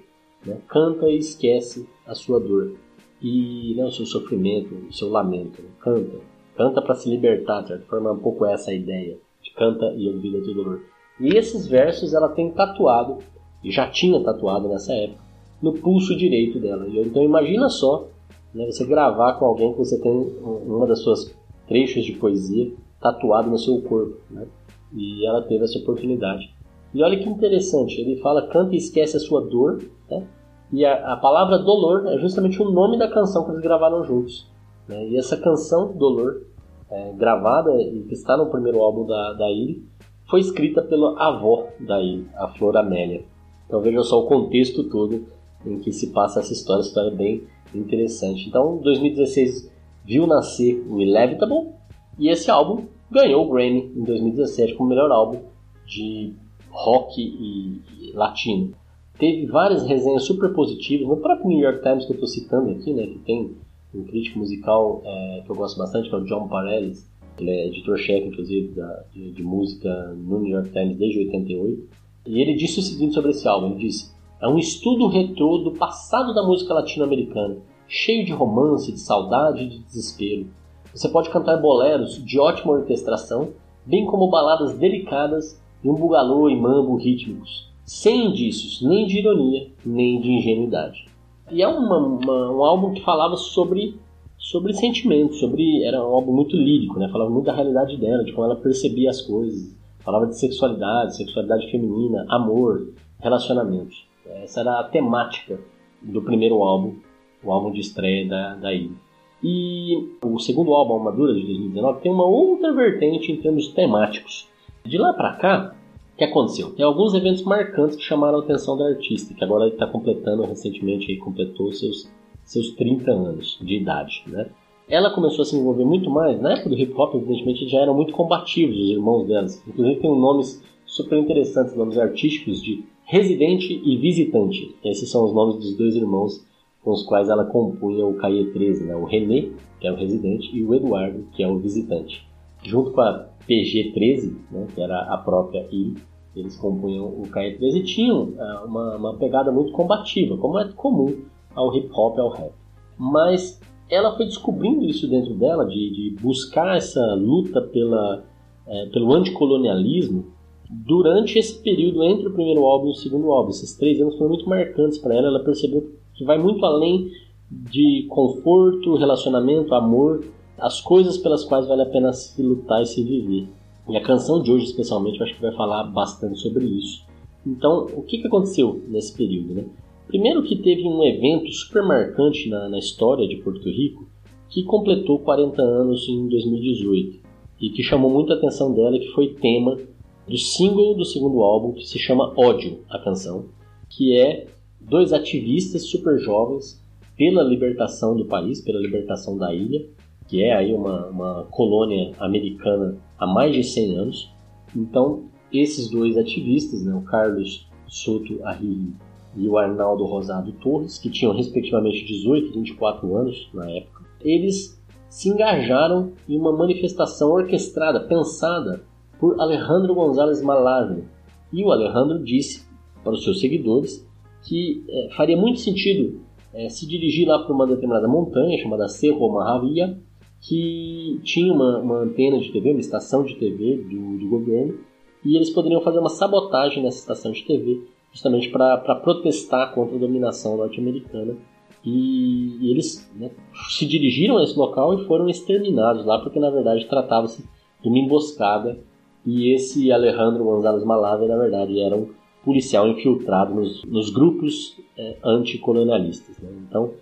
Né? 0.45 0.59
Canta 0.69 1.09
e 1.09 1.19
esquece 1.19 1.88
a 2.07 2.15
sua 2.15 2.38
dor 2.38 2.76
e 3.21 3.75
né, 3.76 3.85
o 3.85 3.91
seu 3.91 4.05
sofrimento, 4.05 4.75
o 4.88 4.93
seu 4.93 5.09
lamento. 5.09 5.62
Né? 5.62 5.69
Canta. 5.81 6.19
Canta 6.57 6.81
para 6.81 6.95
se 6.95 7.09
libertar, 7.09 7.62
de 7.62 7.69
certa 7.69 7.87
forma, 7.87 8.11
é 8.11 8.12
um 8.12 8.19
pouco 8.19 8.47
essa 8.47 8.71
a 8.71 8.75
ideia. 8.75 9.19
Canta 9.55 9.93
e 9.97 10.09
olvida 10.09 10.43
tu 10.43 10.55
dolor. 10.55 10.81
E 11.21 11.37
esses 11.37 11.67
versos 11.67 12.12
ela 12.15 12.29
tem 12.29 12.50
tatuado, 12.53 13.19
e 13.65 13.71
já 13.71 13.88
tinha 13.88 14.23
tatuado 14.23 14.69
nessa 14.69 14.93
época, 14.93 15.23
no 15.62 15.73
pulso 15.73 16.17
direito 16.17 16.61
dela. 16.61 16.87
Então 16.88 17.23
imagina 17.23 17.69
só 17.69 18.09
né, 18.55 18.67
você 18.67 18.85
gravar 18.85 19.35
com 19.35 19.47
alguém 19.47 19.73
que 19.73 19.79
você 19.79 20.00
tem 20.00 20.12
uma 20.12 20.87
das 20.87 21.00
suas 21.00 21.35
trechos 21.67 22.05
de 22.05 22.12
poesia 22.12 22.73
tatuado 23.00 23.50
no 23.50 23.59
seu 23.59 23.81
corpo. 23.83 24.19
Né? 24.31 24.47
E 24.95 25.26
ela 25.26 25.43
teve 25.43 25.65
essa 25.65 25.79
oportunidade. 25.79 26.55
E 26.95 27.03
olha 27.03 27.19
que 27.19 27.29
interessante, 27.29 28.00
ele 28.00 28.21
fala 28.21 28.49
canta 28.49 28.75
e 28.75 28.79
esquece 28.79 29.17
a 29.17 29.21
sua 29.21 29.41
dor, 29.41 29.83
né? 30.11 30.26
e 30.73 30.85
a, 30.85 31.12
a, 31.12 31.17
palavra 31.17 31.59
dolor 31.59 32.07
é 32.07 32.19
justamente 32.19 32.61
o 32.62 32.71
nome 32.71 32.99
da 32.99 33.09
canção 33.09 33.45
que 33.45 33.50
eles 33.50 33.62
gravaram 33.62 34.05
juntos. 34.05 34.50
Né? 34.88 35.09
E 35.09 35.19
essa 35.19 35.37
canção, 35.37 35.93
Dolor, 35.93 36.46
é, 36.90 37.12
gravada 37.12 37.73
e 37.81 38.02
que 38.02 38.14
está 38.14 38.37
no 38.37 38.50
primeiro 38.50 38.81
álbum 38.81 39.07
da, 39.07 39.33
da 39.33 39.50
Illy, 39.50 39.83
foi 40.28 40.40
escrita 40.40 40.83
pela 40.83 41.19
avó 41.21 41.69
da 41.81 42.00
Illy, 42.00 42.26
a 42.37 42.49
Flor 42.49 42.76
Amélia. 42.76 43.25
Então 43.66 43.81
veja 43.81 44.02
só 44.02 44.21
o 44.21 44.26
contexto 44.26 44.85
todo 44.85 45.26
em 45.64 45.78
que 45.78 45.93
se 45.93 46.12
passa 46.12 46.40
essa 46.40 46.52
história, 46.52 46.81
essa 46.81 46.88
história 46.88 47.11
é 47.11 47.14
bem 47.14 47.43
interessante. 47.75 48.49
Então 48.49 48.78
2016 48.78 49.71
viu 50.05 50.26
nascer 50.26 50.85
o 50.88 51.00
Inevitable 51.00 51.73
e 52.19 52.28
esse 52.28 52.50
álbum 52.50 52.85
ganhou 53.11 53.47
o 53.47 53.50
Grammy 53.50 53.93
em 53.97 54.05
2017 54.05 54.75
como 54.75 54.90
melhor 54.90 55.11
álbum 55.11 55.40
de 55.87 56.35
rock 56.71 57.21
e 57.21 58.12
latino. 58.14 58.73
Teve 59.19 59.47
várias 59.47 59.87
resenhas 59.87 60.25
super 60.25 60.52
positivas 60.52 61.09
no 61.09 61.16
próprio 61.16 61.49
New 61.49 61.59
York 61.59 61.83
Times 61.83 62.05
que 62.05 62.12
eu 62.12 62.14
estou 62.14 62.28
citando 62.28 62.71
aqui, 62.71 62.93
né, 62.93 63.07
que 63.07 63.19
tem 63.21 63.57
um 63.99 64.05
crítico 64.05 64.38
musical 64.38 65.03
é, 65.05 65.43
que 65.45 65.50
eu 65.50 65.57
gosto 65.57 65.79
bastante, 65.79 66.09
que 66.09 66.15
é 66.15 66.19
o 66.19 66.25
John 66.25 66.49
Pareles. 66.49 67.11
Ele 67.38 67.50
é 67.50 67.67
editor-chefe, 67.69 68.29
inclusive, 68.29 68.75
da, 68.75 69.05
de, 69.12 69.33
de, 69.33 69.43
música 69.43 69.88
no 70.17 70.41
New 70.41 70.55
York 70.55 70.71
Times 70.71 70.97
desde 70.97 71.19
88. 71.19 71.88
E 72.26 72.41
ele 72.41 72.55
disse 72.55 72.81
o 72.81 72.83
seguinte 72.83 73.15
sobre 73.15 73.31
esse 73.31 73.47
álbum: 73.47 73.73
ele 73.73 73.87
disse, 73.87 74.15
é 74.41 74.49
um 74.49 74.59
estudo 74.59 75.09
retrô 75.09 75.59
do 75.59 75.73
passado 75.73 76.35
da 76.35 76.43
música 76.43 76.75
latino-americana, 76.75 77.59
cheio 77.88 78.25
de 78.25 78.33
romance, 78.33 78.93
de 78.93 79.00
saudade 79.00 79.62
e 79.62 79.69
de 79.69 79.79
desespero. 79.81 80.47
Você 80.95 81.09
pode 81.09 81.31
cantar 81.31 81.59
boleros 81.59 82.25
de 82.25 82.38
ótima 82.38 82.73
orquestração, 82.73 83.50
bem 83.85 84.07
como 84.07 84.31
baladas 84.31 84.79
delicadas 84.79 85.61
e 85.85 85.88
um 85.88 85.95
bugalô 85.95 86.49
e 86.49 86.57
mambo 86.57 86.97
rítmicos, 86.97 87.71
sem 87.85 88.26
indícios 88.26 88.83
nem 88.83 89.07
de 89.07 89.19
ironia 89.19 89.69
nem 89.85 90.21
de 90.21 90.31
ingenuidade. 90.31 91.07
E 91.50 91.62
é 91.62 91.69
uma, 91.69 91.99
uma, 91.99 92.50
um 92.50 92.65
álbum 92.65 92.93
que 92.93 93.03
falava 93.03 93.37
sobre 93.37 93.99
sobre 94.38 94.73
sentimentos, 94.75 95.41
sobre 95.41 95.83
era 95.83 96.00
um 96.00 96.15
álbum 96.15 96.33
muito 96.33 96.57
lírico, 96.57 96.99
né? 96.99 97.09
Falava 97.09 97.31
muito 97.31 97.47
da 97.47 97.55
realidade 97.55 97.97
dela, 97.97 98.23
de 98.23 98.33
como 98.33 98.47
ela 98.47 98.57
percebia 98.57 99.11
as 99.11 99.21
coisas, 99.23 99.76
falava 100.05 100.26
de 100.26 100.38
sexualidade, 100.38 101.17
sexualidade 101.17 101.71
feminina, 101.71 102.25
amor, 102.29 102.93
relacionamentos. 103.21 104.07
Essa 104.43 104.61
era 104.61 104.81
a 104.81 104.85
temática 104.85 105.59
do 106.00 106.23
primeiro 106.23 106.62
álbum, 106.62 106.97
o 107.43 107.50
álbum 107.50 107.73
de 107.73 107.81
estreia 107.81 108.29
da, 108.29 108.55
da 108.55 108.73
Ilha. 108.73 108.95
E 109.43 110.17
o 110.23 110.38
segundo 110.38 110.73
álbum, 110.73 110.95
Alma 110.95 111.12
Dura, 111.12 111.35
de 111.35 111.43
2019, 111.43 112.00
tem 112.00 112.12
uma 112.12 112.25
outra 112.25 112.73
vertente 112.73 113.31
em 113.31 113.37
termos 113.37 113.69
temáticos. 113.69 114.49
De 114.85 114.97
lá 114.99 115.12
para 115.12 115.35
cá, 115.35 115.75
o 116.16 116.18
que 116.18 116.25
aconteceu? 116.25 116.70
Tem 116.70 116.82
alguns 116.82 117.12
eventos 117.12 117.42
marcantes 117.42 117.94
que 117.94 118.02
chamaram 118.02 118.38
a 118.38 118.40
atenção 118.40 118.75
da 118.75 118.87
artista, 118.87 119.35
que 119.35 119.44
agora 119.44 119.68
está 119.68 119.87
completando 119.87 120.44
recentemente, 120.44 121.12
aí, 121.12 121.18
completou 121.18 121.70
seus, 121.73 122.11
seus 122.42 122.70
30 122.70 123.11
anos 123.11 123.58
de 123.61 123.76
idade. 123.76 124.25
Né? 124.26 124.49
Ela 124.88 125.11
começou 125.11 125.42
a 125.42 125.44
se 125.44 125.54
envolver 125.54 125.85
muito 125.85 126.08
mais, 126.08 126.40
na 126.40 126.54
época 126.54 126.70
do 126.70 126.78
hip 126.78 126.94
hop, 126.96 127.16
evidentemente, 127.16 127.68
já 127.68 127.80
eram 127.80 127.92
muito 127.92 128.14
combativos 128.14 128.78
os 128.78 128.88
irmãos 128.88 129.26
delas. 129.26 129.62
Inclusive 129.68 130.00
tem 130.00 130.18
nomes 130.18 130.64
super 130.87 131.18
interessantes, 131.18 131.76
nomes 131.76 131.99
artísticos 131.99 132.62
de 132.62 132.82
Residente 133.04 133.78
e 133.85 133.99
Visitante. 133.99 134.75
Esses 134.82 135.11
são 135.11 135.23
os 135.23 135.35
nomes 135.35 135.56
dos 135.56 135.76
dois 135.76 135.94
irmãos 135.94 136.42
com 136.82 136.92
os 136.92 137.02
quais 137.02 137.28
ela 137.28 137.44
compunha 137.44 138.06
o 138.06 138.14
Caie 138.14 138.52
13, 138.52 138.85
né? 138.85 138.96
o 138.96 139.04
René, 139.04 139.50
que 139.78 139.87
é 139.87 139.92
o 139.92 139.96
residente, 139.96 140.49
e 140.56 140.64
o 140.64 140.75
Eduardo, 140.75 141.26
que 141.32 141.42
é 141.42 141.46
o 141.49 141.58
visitante. 141.58 142.26
Junto 142.66 142.90
com 142.90 143.00
a 143.00 143.28
PG-13, 143.49 144.37
né? 144.50 144.66
que 144.75 144.80
era 144.80 145.00
a 145.12 145.18
própria 145.18 145.66
I, 145.70 145.94
eles 146.35 146.56
compunham 146.56 147.06
o 147.06 147.23
Caie 147.30 147.56
13 147.56 147.78
e 147.78 147.82
tinham 147.82 148.25
uh, 148.25 148.66
uma, 148.66 148.96
uma 148.96 149.14
pegada 149.14 149.50
muito 149.50 149.73
combativa, 149.73 150.37
como 150.37 150.58
é 150.58 150.68
comum 150.73 151.23
ao 151.54 151.75
hip 151.75 151.88
hop 151.92 152.18
e 152.18 152.20
ao 152.20 152.28
rap. 152.28 152.52
Mas 152.99 153.61
ela 153.88 154.16
foi 154.16 154.26
descobrindo 154.26 154.85
isso 154.85 155.08
dentro 155.08 155.35
dela, 155.35 155.64
de, 155.64 155.90
de 155.90 156.16
buscar 156.20 156.76
essa 156.76 157.00
luta 157.14 157.62
pela, 157.62 158.25
é, 158.66 158.87
pelo 158.87 159.14
anticolonialismo, 159.14 160.26
durante 160.68 161.38
esse 161.38 161.62
período 161.62 162.02
entre 162.02 162.26
o 162.26 162.32
primeiro 162.32 162.64
álbum 162.64 162.88
e 162.88 162.90
o 162.90 162.94
segundo 162.94 163.30
álbum. 163.30 163.50
Esses 163.50 163.76
três 163.76 164.00
anos 164.00 164.16
foram 164.16 164.30
muito 164.30 164.49
marcantes 164.49 164.99
para 164.99 165.14
ela. 165.14 165.28
Ela 165.28 165.44
percebeu 165.44 165.92
que 166.14 166.25
vai 166.25 166.38
muito 166.38 166.64
além 166.66 167.11
de 167.49 168.06
conforto, 168.08 168.96
relacionamento, 168.96 169.75
amor, 169.75 170.25
as 170.59 170.81
coisas 170.81 171.19
pelas 171.19 171.45
quais 171.45 171.67
vale 171.67 171.83
a 171.83 171.87
pena 171.87 172.13
se 172.13 172.43
lutar 172.43 172.83
e 172.83 172.87
se 172.87 173.03
viver. 173.03 173.49
E 173.89 173.97
a 173.97 174.03
canção 174.03 174.43
de 174.43 174.51
hoje, 174.51 174.65
especialmente, 174.65 175.19
eu 175.19 175.27
acho 175.27 175.35
que 175.35 175.43
vai 175.43 175.55
falar 175.55 175.85
bastante 175.85 176.41
sobre 176.41 176.65
isso. 176.65 177.05
Então, 177.47 177.87
o 177.95 178.03
que, 178.03 178.19
que 178.19 178.27
aconteceu 178.27 178.83
nesse 178.89 179.17
período? 179.17 179.55
Né? 179.55 179.65
Primeiro 180.09 180.43
que 180.43 180.57
teve 180.57 180.83
um 180.83 181.03
evento 181.05 181.53
super 181.53 181.83
marcante 181.83 182.49
na, 182.49 182.69
na 182.69 182.79
história 182.79 183.29
de 183.29 183.37
Porto 183.37 183.69
Rico, 183.69 184.09
que 184.49 184.65
completou 184.65 185.19
40 185.21 185.63
anos 185.63 186.09
em 186.09 186.29
2018 186.29 187.21
e 187.61 187.71
que 187.71 187.83
chamou 187.83 188.11
muita 188.11 188.35
atenção 188.35 188.73
dela, 188.73 188.99
que 188.99 189.13
foi 189.13 189.35
tema 189.35 189.79
do 190.27 190.37
single 190.37 190.95
do 190.95 191.05
segundo 191.05 191.41
álbum, 191.43 191.73
que 191.73 191.85
se 191.87 191.99
chama 191.99 192.33
Ódio, 192.37 192.81
a 192.91 192.99
canção, 192.99 193.47
que 193.89 194.17
é 194.17 194.47
dois 194.81 195.13
ativistas 195.13 195.83
super 195.85 196.19
jovens 196.19 196.83
pela 197.17 197.43
libertação 197.43 198.17
do 198.17 198.27
país, 198.27 198.61
pela 198.61 198.81
libertação 198.81 199.39
da 199.39 199.55
ilha, 199.55 199.87
que 200.28 200.42
é 200.42 200.54
aí 200.54 200.73
uma, 200.73 201.06
uma 201.06 201.47
colônia 201.50 202.12
americana 202.18 202.97
há 203.18 203.26
mais 203.26 203.54
de 203.54 203.62
100 203.62 203.97
anos. 203.97 204.33
Então, 204.75 205.25
esses 205.52 205.90
dois 205.90 206.16
ativistas, 206.16 206.85
né, 206.85 206.95
o 206.95 207.02
Carlos 207.02 207.68
Soto 207.87 208.45
Arrighi 208.45 208.92
e 209.37 209.49
o 209.49 209.56
Arnaldo 209.59 210.04
Rosado 210.04 210.52
Torres, 210.52 210.99
que 210.99 211.11
tinham 211.11 211.35
respectivamente 211.35 212.04
18 212.04 212.49
e 212.49 212.52
24 212.61 213.16
anos 213.16 213.49
na 213.52 213.71
época, 213.71 214.04
eles 214.21 214.80
se 215.09 215.28
engajaram 215.28 216.12
em 216.28 216.38
uma 216.38 216.52
manifestação 216.52 217.30
orquestrada, 217.30 218.00
pensada 218.00 218.83
por 219.18 219.40
Alejandro 219.40 219.95
González 219.95 220.42
Malavio. 220.42 221.04
E 221.52 221.62
o 221.62 221.71
Alejandro 221.71 222.23
disse 222.25 222.66
para 223.02 223.12
os 223.12 223.23
seus 223.23 223.40
seguidores 223.40 224.06
que 224.42 224.85
é, 224.88 225.14
faria 225.16 225.37
muito 225.37 225.61
sentido 225.61 226.21
é, 226.52 226.68
se 226.68 226.87
dirigir 226.87 227.28
lá 227.28 227.38
para 227.38 227.54
uma 227.54 227.66
determinada 227.66 228.09
montanha 228.09 228.59
chamada 228.59 228.88
Cerro 228.88 229.33
Maravilla, 229.33 229.99
que 230.40 231.21
tinha 231.25 231.52
uma, 231.52 231.78
uma, 231.78 231.99
antena 231.99 232.38
de 232.38 232.52
TV, 232.52 232.71
uma 232.71 232.81
estação 232.81 233.25
de 233.25 233.35
TV 233.37 233.76
do, 233.76 234.19
do, 234.19 234.28
governo, 234.28 234.78
e 235.25 235.37
eles 235.37 235.50
poderiam 235.50 235.81
fazer 235.81 235.99
uma 235.99 236.09
sabotagem 236.09 236.83
nessa 236.83 236.99
estação 236.99 237.33
de 237.33 237.45
TV, 237.45 237.83
justamente 238.12 238.49
para 238.50 238.95
protestar 238.97 239.75
contra 239.75 239.97
a 239.97 239.99
dominação 239.99 240.57
norte-americana. 240.57 241.37
E, 241.85 242.59
e, 242.61 242.71
eles 242.71 243.09
né, 243.14 243.31
se 243.69 243.87
dirigiram 243.87 244.38
a 244.38 244.43
esse 244.43 244.59
local 244.59 244.95
e 244.95 245.07
foram 245.07 245.28
exterminados 245.28 246.05
lá, 246.05 246.19
porque 246.19 246.40
na 246.40 246.50
verdade 246.50 246.87
tratava-se 246.87 247.45
de 247.83 247.88
uma 247.88 247.99
emboscada. 247.99 248.78
E 249.25 249.52
esse 249.52 249.90
Alejandro 249.90 250.45
González 250.45 250.85
Malave, 250.85 251.26
na 251.26 251.37
verdade, 251.37 251.81
era 251.81 251.97
um 251.97 252.09
policial 252.45 252.87
infiltrado 252.88 253.52
nos, 253.52 253.85
nos 253.85 254.11
grupos 254.11 254.76
é, 254.97 255.16
anticolonialistas. 255.25 256.38
Né? 256.38 256.49
Então, 256.69 256.93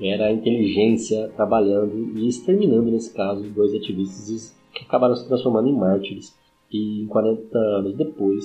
era 0.00 0.26
a 0.26 0.32
inteligência 0.32 1.28
trabalhando 1.36 2.18
e 2.18 2.26
exterminando, 2.26 2.90
nesse 2.90 3.12
caso, 3.14 3.48
dois 3.50 3.74
ativistas 3.74 4.56
que 4.72 4.84
acabaram 4.84 5.14
se 5.14 5.26
transformando 5.26 5.68
em 5.68 5.76
mártires. 5.76 6.34
E 6.72 7.06
40 7.08 7.56
anos 7.56 7.94
depois, 7.94 8.44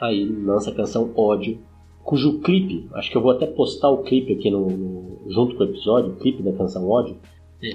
aí 0.00 0.24
lança 0.24 0.70
a 0.70 0.74
canção 0.74 1.12
Ódio, 1.14 1.58
cujo 2.02 2.40
clipe, 2.40 2.88
acho 2.94 3.10
que 3.10 3.16
eu 3.16 3.22
vou 3.22 3.30
até 3.30 3.46
postar 3.46 3.90
o 3.90 4.02
clipe 4.02 4.32
aqui 4.32 4.50
no, 4.50 4.66
no 4.66 5.30
junto 5.30 5.54
com 5.54 5.62
o 5.62 5.66
episódio, 5.66 6.12
o 6.12 6.16
clipe 6.16 6.42
da 6.42 6.52
canção 6.52 6.88
Ódio, 6.88 7.16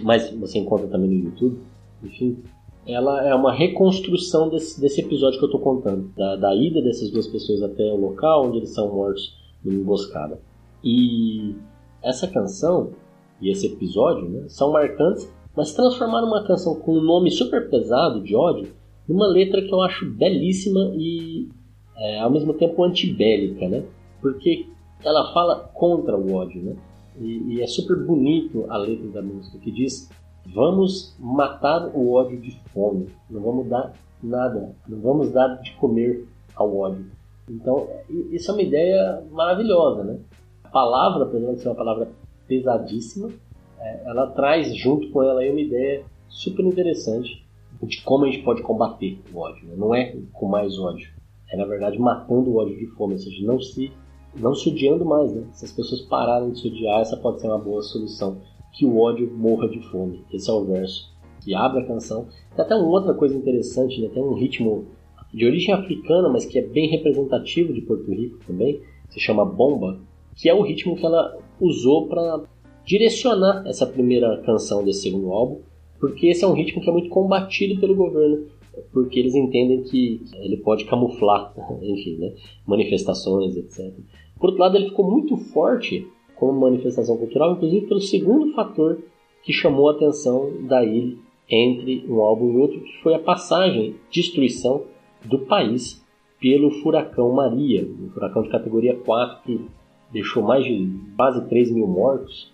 mas 0.02 0.30
você 0.32 0.60
encontra 0.60 0.88
também 0.88 1.10
no 1.10 1.26
YouTube. 1.26 1.60
Enfim, 2.04 2.44
ela 2.86 3.26
é 3.26 3.34
uma 3.34 3.54
reconstrução 3.54 4.50
desse, 4.50 4.80
desse 4.82 5.02
episódio 5.02 5.40
que 5.40 5.46
eu 5.46 5.50
estou 5.50 5.62
contando, 5.62 6.12
da, 6.18 6.36
da, 6.36 6.56
ida 6.56 6.82
dessas 6.82 7.10
duas 7.10 7.28
pessoas 7.28 7.62
até 7.62 7.84
o 7.84 7.96
local 7.96 8.48
onde 8.48 8.58
eles 8.58 8.74
são 8.74 8.94
mortos 8.94 9.38
numa 9.64 9.80
emboscada. 9.80 10.42
E 10.84 11.56
essa 12.02 12.28
canção 12.28 12.92
e 13.44 13.52
esse 13.52 13.68
episódio 13.68 14.30
né, 14.30 14.46
são 14.48 14.72
marcantes, 14.72 15.30
mas 15.56 15.74
transformaram 15.74 16.28
uma 16.28 16.48
canção 16.48 16.76
com 16.76 16.98
um 16.98 17.02
nome 17.02 17.30
super 17.30 17.70
pesado 17.70 18.24
de 18.24 18.34
ódio 18.36 18.70
numa 19.08 19.28
letra 19.28 19.62
que 19.62 19.72
eu 19.72 19.82
acho 19.82 20.10
belíssima 20.10 20.94
e 20.96 21.50
é, 21.98 22.20
ao 22.22 22.32
mesmo 22.32 22.54
tempo 22.54 22.84
antibélica, 22.84 23.68
né? 23.68 23.84
Porque 24.22 24.66
ela 25.04 25.32
fala 25.34 25.70
contra 25.74 26.18
o 26.18 26.34
ódio, 26.34 26.64
né? 26.64 26.76
E, 27.20 27.56
e, 27.56 27.62
é 27.62 27.68
super 27.68 27.98
bonito 27.98 28.66
a 28.70 28.78
letra 28.78 29.08
da 29.10 29.22
música 29.22 29.60
que 29.60 29.72
diz: 29.72 30.10
vamos 30.54 31.16
matar 31.20 31.92
o 31.94 32.14
ódio 32.14 32.40
de 32.40 32.58
fome, 32.74 33.08
não 33.30 33.42
vamos 33.42 33.68
dar 33.68 33.94
nada, 34.24 34.74
não 34.88 35.00
vamos 35.00 35.32
dar 35.32 35.56
de 35.62 35.74
comer 35.74 36.26
ao 36.56 36.76
ódio. 36.76 37.06
Então, 37.50 37.88
isso 38.32 38.50
é 38.50 38.54
uma 38.54 38.64
ideia 38.64 39.24
maravilhosa, 39.32 40.04
né? 40.04 40.18
A 40.64 40.70
palavra, 40.70 41.26
apesar 41.26 41.54
de 41.54 41.60
ser 41.60 41.68
uma 41.68 41.76
palavra 41.76 42.10
pesadíssima, 42.48 43.30
é, 43.80 44.04
ela 44.06 44.28
traz 44.28 44.76
junto 44.76 45.10
com 45.12 45.24
ela 45.24 45.42
uma 45.42 45.62
ideia 45.62 46.04
super 46.28 46.66
interessante 46.66 47.44
de 47.82 48.02
como 48.02 48.26
a 48.26 48.30
gente 48.30 48.44
pode 48.44 48.62
combater 48.62 49.20
o 49.34 49.40
ódio. 49.40 49.68
Né? 49.68 49.76
Não 49.76 49.94
é 49.94 50.16
com 50.32 50.48
mais 50.48 50.78
ódio, 50.80 51.12
é 51.50 51.58
na 51.58 51.66
verdade 51.66 52.00
matando 52.00 52.50
o 52.50 52.58
ódio 52.58 52.78
de 52.78 52.88
fome, 52.88 53.14
ou 53.14 53.20
seja, 53.20 53.46
não 53.46 53.60
se 53.60 53.92
não 54.36 54.56
se 54.56 54.70
odiando 54.70 55.06
mais, 55.06 55.32
né? 55.32 55.46
Se 55.52 55.66
as 55.66 55.72
pessoas 55.72 56.02
pararem 56.02 56.50
de 56.50 56.60
se 56.60 56.68
odiar, 56.68 57.02
essa 57.02 57.16
pode 57.16 57.40
ser 57.40 57.48
uma 57.48 57.60
boa 57.60 57.84
solução. 57.84 58.42
Que 58.72 58.84
o 58.84 58.98
ódio 59.00 59.32
morra 59.32 59.70
de 59.70 59.80
fome. 59.90 60.26
Esse 60.34 60.50
é 60.50 60.54
o 60.54 60.66
verso 60.66 61.14
que 61.44 61.54
abre 61.54 61.82
a 61.82 61.86
canção. 61.86 62.28
Tem 62.56 62.66
até 62.66 62.76
uma 62.76 62.88
outra 62.88 63.14
coisa 63.14 63.36
interessante, 63.36 64.02
né? 64.02 64.10
Tem 64.10 64.24
um 64.24 64.34
ritmo 64.34 64.88
de 65.34 65.46
origem 65.46 65.74
africana, 65.74 66.30
mas 66.30 66.46
que 66.46 66.58
é 66.58 66.66
bem 66.66 66.90
representativo 66.90 67.74
de 67.74 67.82
Porto 67.82 68.10
Rico 68.12 68.40
também, 68.46 68.82
se 69.10 69.20
chama 69.20 69.46
bomba, 69.46 70.00
que 70.36 70.50
é 70.50 70.54
o 70.54 70.62
ritmo 70.62 70.96
que 70.96 71.06
ela 71.06 71.38
usou 71.60 72.08
para 72.08 72.42
direcionar 72.86 73.64
essa 73.66 73.86
primeira 73.86 74.42
canção 74.42 74.84
desse 74.84 75.04
segundo 75.04 75.32
álbum, 75.32 75.62
porque 76.00 76.28
esse 76.28 76.44
é 76.44 76.48
um 76.48 76.54
ritmo 76.54 76.82
que 76.82 76.90
é 76.90 76.94
muito 76.94 77.10
combatido 77.10 77.80
pelo 77.80 77.96
governo, 77.96 78.48
porque 78.92 79.20
eles 79.20 79.36
entendem 79.36 79.84
que 79.84 80.22
ele 80.36 80.58
pode 80.58 80.86
camuflar, 80.86 81.54
enfim, 81.82 82.18
né, 82.18 82.34
manifestações, 82.66 83.56
etc. 83.56 83.94
Por 84.38 84.48
outro 84.48 84.62
lado, 84.62 84.76
ele 84.76 84.90
ficou 84.90 85.10
muito 85.10 85.38
forte 85.38 86.06
como 86.36 86.60
manifestação 86.60 87.16
cultural, 87.18 87.54
inclusive 87.54 87.88
pelo 87.88 88.02
segundo 88.02 88.54
fator 88.54 89.02
que 89.44 89.54
chamou 89.54 89.90
a 89.90 89.94
atenção 89.94 90.66
da 90.68 90.84
ilha 90.84 91.18
entre 91.50 92.06
um 92.08 92.22
álbum 92.22 92.54
e 92.54 92.58
outro, 92.58 92.80
que 92.82 93.02
foi 93.02 93.14
a 93.14 93.20
passagem, 93.20 93.96
destruição 94.10 94.86
do 95.24 95.40
país 95.40 96.04
pelo 96.40 96.72
furacão 96.82 97.32
Maria, 97.32 97.86
um 97.86 98.10
furacão 98.10 98.42
de 98.44 98.50
categoria 98.50 98.96
4 98.96 99.44
que 99.46 99.62
deixou 100.14 100.44
mais 100.44 100.64
de 100.64 100.90
quase 101.18 101.44
3 101.50 101.72
mil 101.72 101.88
mortos, 101.88 102.54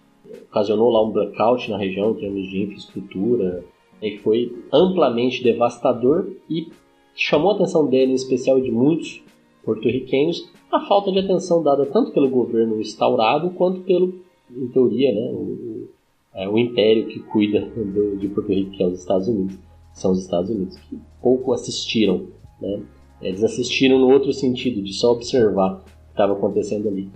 ocasionou 0.49 0.89
lá 0.89 1.05
um 1.05 1.11
blackout 1.11 1.69
na 1.69 1.77
região 1.77 2.11
em 2.11 2.15
termos 2.15 2.47
de 2.47 2.63
infraestrutura, 2.63 3.63
e 4.01 4.17
foi 4.19 4.55
amplamente 4.71 5.43
devastador 5.43 6.29
e 6.49 6.67
chamou 7.13 7.51
a 7.51 7.55
atenção 7.55 7.85
dele, 7.85 8.13
em 8.13 8.15
especial 8.15 8.61
de 8.61 8.71
muitos 8.71 9.21
porto-riquenhos, 9.63 10.49
a 10.71 10.79
falta 10.87 11.11
de 11.11 11.19
atenção 11.19 11.61
dada 11.61 11.85
tanto 11.85 12.11
pelo 12.11 12.29
governo 12.29 12.79
instaurado 12.79 13.49
quanto 13.51 13.81
pelo, 13.81 14.13
em 14.49 14.67
teoria, 14.67 15.13
né, 15.13 15.31
o, 15.33 15.89
é, 16.33 16.47
o 16.47 16.57
império 16.57 17.07
que 17.07 17.19
cuida 17.19 17.61
do, 17.75 18.15
de 18.15 18.27
Porto 18.29 18.53
Rico, 18.53 18.71
que 18.71 18.81
é 18.81 18.87
os 18.87 18.99
Estados 18.99 19.27
Unidos. 19.27 19.57
São 19.93 20.11
os 20.11 20.19
Estados 20.19 20.49
Unidos 20.49 20.77
que 20.77 20.97
pouco 21.21 21.51
assistiram, 21.51 22.27
né? 22.61 22.81
Eles 23.21 23.43
assistiram 23.43 23.99
no 23.99 24.09
outro 24.09 24.31
sentido, 24.31 24.81
de 24.81 24.93
só 24.93 25.11
observar 25.11 25.73
o 25.73 25.77
que 25.79 26.11
estava 26.11 26.33
acontecendo 26.33 26.87
ali. 26.87 27.09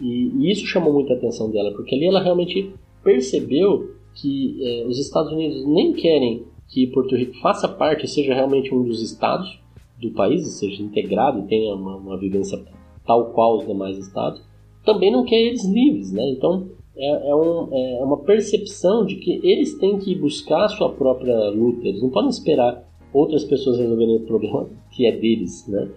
E, 0.00 0.32
e, 0.34 0.50
isso 0.50 0.66
chamou 0.66 0.92
muita 0.92 1.14
atenção 1.14 1.50
dela, 1.50 1.72
porque 1.72 1.94
ali 1.94 2.06
ela 2.06 2.22
realmente 2.22 2.72
percebeu 3.02 3.94
que 4.14 4.58
é, 4.62 4.86
os 4.86 4.98
Estados 4.98 5.32
Unidos 5.32 5.64
nem 5.66 5.92
querem 5.92 6.44
que 6.68 6.86
Porto 6.86 7.16
Rico 7.16 7.34
faça 7.40 7.68
parte, 7.68 8.08
seja 8.08 8.34
realmente 8.34 8.74
um 8.74 8.82
dos 8.82 9.02
estados 9.02 9.58
do 10.00 10.10
país, 10.12 10.46
seja 10.58 10.82
integrado 10.82 11.40
e 11.40 11.48
tenha 11.48 11.74
uma, 11.74 11.96
uma 11.96 12.16
vivência 12.16 12.62
tal 13.04 13.32
qual 13.32 13.58
os 13.58 13.66
demais 13.66 13.98
estados, 13.98 14.40
também 14.84 15.10
não 15.10 15.24
quer 15.24 15.40
eles 15.40 15.64
livres, 15.64 16.12
né? 16.12 16.28
Então 16.30 16.68
é, 16.96 17.30
é, 17.30 17.34
um, 17.34 17.68
é, 17.72 18.04
uma 18.04 18.18
percepção 18.18 19.04
de 19.04 19.16
que 19.16 19.40
eles 19.42 19.78
têm 19.78 19.98
que 19.98 20.14
buscar 20.14 20.64
a 20.64 20.68
sua 20.68 20.90
própria 20.90 21.50
luta, 21.50 21.88
eles 21.88 22.02
não 22.02 22.10
podem 22.10 22.30
esperar 22.30 22.84
outras 23.12 23.44
pessoas 23.44 23.78
resolverem 23.78 24.16
o 24.16 24.20
problema 24.20 24.68
que 24.92 25.06
é 25.06 25.12
deles, 25.12 25.66
né? 25.68 25.88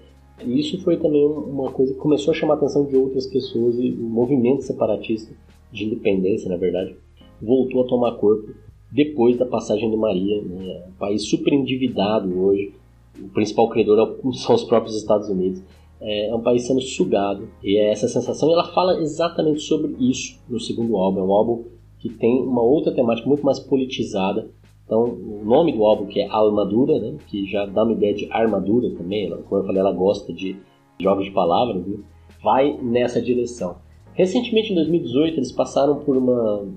E 0.45 0.60
isso 0.60 0.82
foi 0.84 0.97
também 0.97 1.25
uma 1.25 1.71
coisa 1.71 1.93
que 1.93 1.99
começou 1.99 2.32
a 2.32 2.36
chamar 2.36 2.56
a 2.56 2.58
atenção 2.58 2.86
de 2.86 2.95
outras 2.95 3.27
pessoas 3.27 3.75
e 3.77 3.91
o 3.91 4.03
movimento 4.03 4.63
separatista 4.63 5.34
de 5.71 5.86
independência, 5.86 6.49
na 6.49 6.58
verdade, 6.58 6.95
voltou 7.41 7.84
a 7.84 7.88
tomar 7.88 8.13
corpo 8.13 8.53
depois 8.91 9.38
da 9.38 9.45
passagem 9.45 9.89
de 9.89 9.97
Maria, 9.97 10.41
né? 10.41 10.84
um 10.88 10.97
país 10.99 11.27
super 11.27 11.51
endividado 11.51 12.39
hoje, 12.39 12.73
o 13.19 13.27
principal 13.29 13.69
credor 13.69 13.99
é 13.99 14.32
são 14.38 14.56
os 14.56 14.63
próprios 14.63 14.95
Estados 14.95 15.29
Unidos 15.29 15.63
é, 16.03 16.27
é 16.27 16.36
um 16.36 16.41
país 16.41 16.67
sendo 16.67 16.82
sugado. 16.82 17.47
E 17.63 17.77
é 17.77 17.91
essa 17.91 18.08
sensação, 18.08 18.49
e 18.49 18.53
ela 18.53 18.71
fala 18.73 19.01
exatamente 19.01 19.62
sobre 19.62 19.95
isso 19.99 20.38
no 20.49 20.60
segundo 20.60 20.97
álbum. 20.97 21.21
É 21.21 21.23
um 21.23 21.32
álbum 21.32 21.63
que 21.97 22.10
tem 22.10 22.41
uma 22.41 22.62
outra 22.62 22.93
temática 22.93 23.27
muito 23.27 23.45
mais 23.45 23.60
politizada. 23.60 24.49
Então, 24.86 25.04
o 25.04 25.41
nome 25.46 25.72
do 25.72 25.84
álbum, 25.84 26.06
que 26.06 26.19
é 26.19 26.28
Almadura, 26.28 27.00
né, 27.00 27.17
que 27.28 27.46
já 27.50 27.65
dá 27.65 27.84
uma 27.84 27.93
ideia 27.93 28.13
de 28.13 28.30
armadura 28.32 28.89
também, 28.91 29.30
como 29.30 29.62
eu 29.62 29.65
falei, 29.65 29.80
ela 29.80 29.93
gosta 29.93 30.34
de 30.34 30.58
jogos 31.00 31.26
de 31.26 31.32
palavras, 31.32 31.86
né, 31.86 31.98
vai 32.43 32.78
nessa 32.82 33.22
direção. 33.22 33.78
Recentemente, 34.13 34.72
em 34.72 34.76
2018, 34.76 35.38
eles 35.38 35.52
passaram 35.52 35.96
por 35.98 36.17
uma 36.17 36.67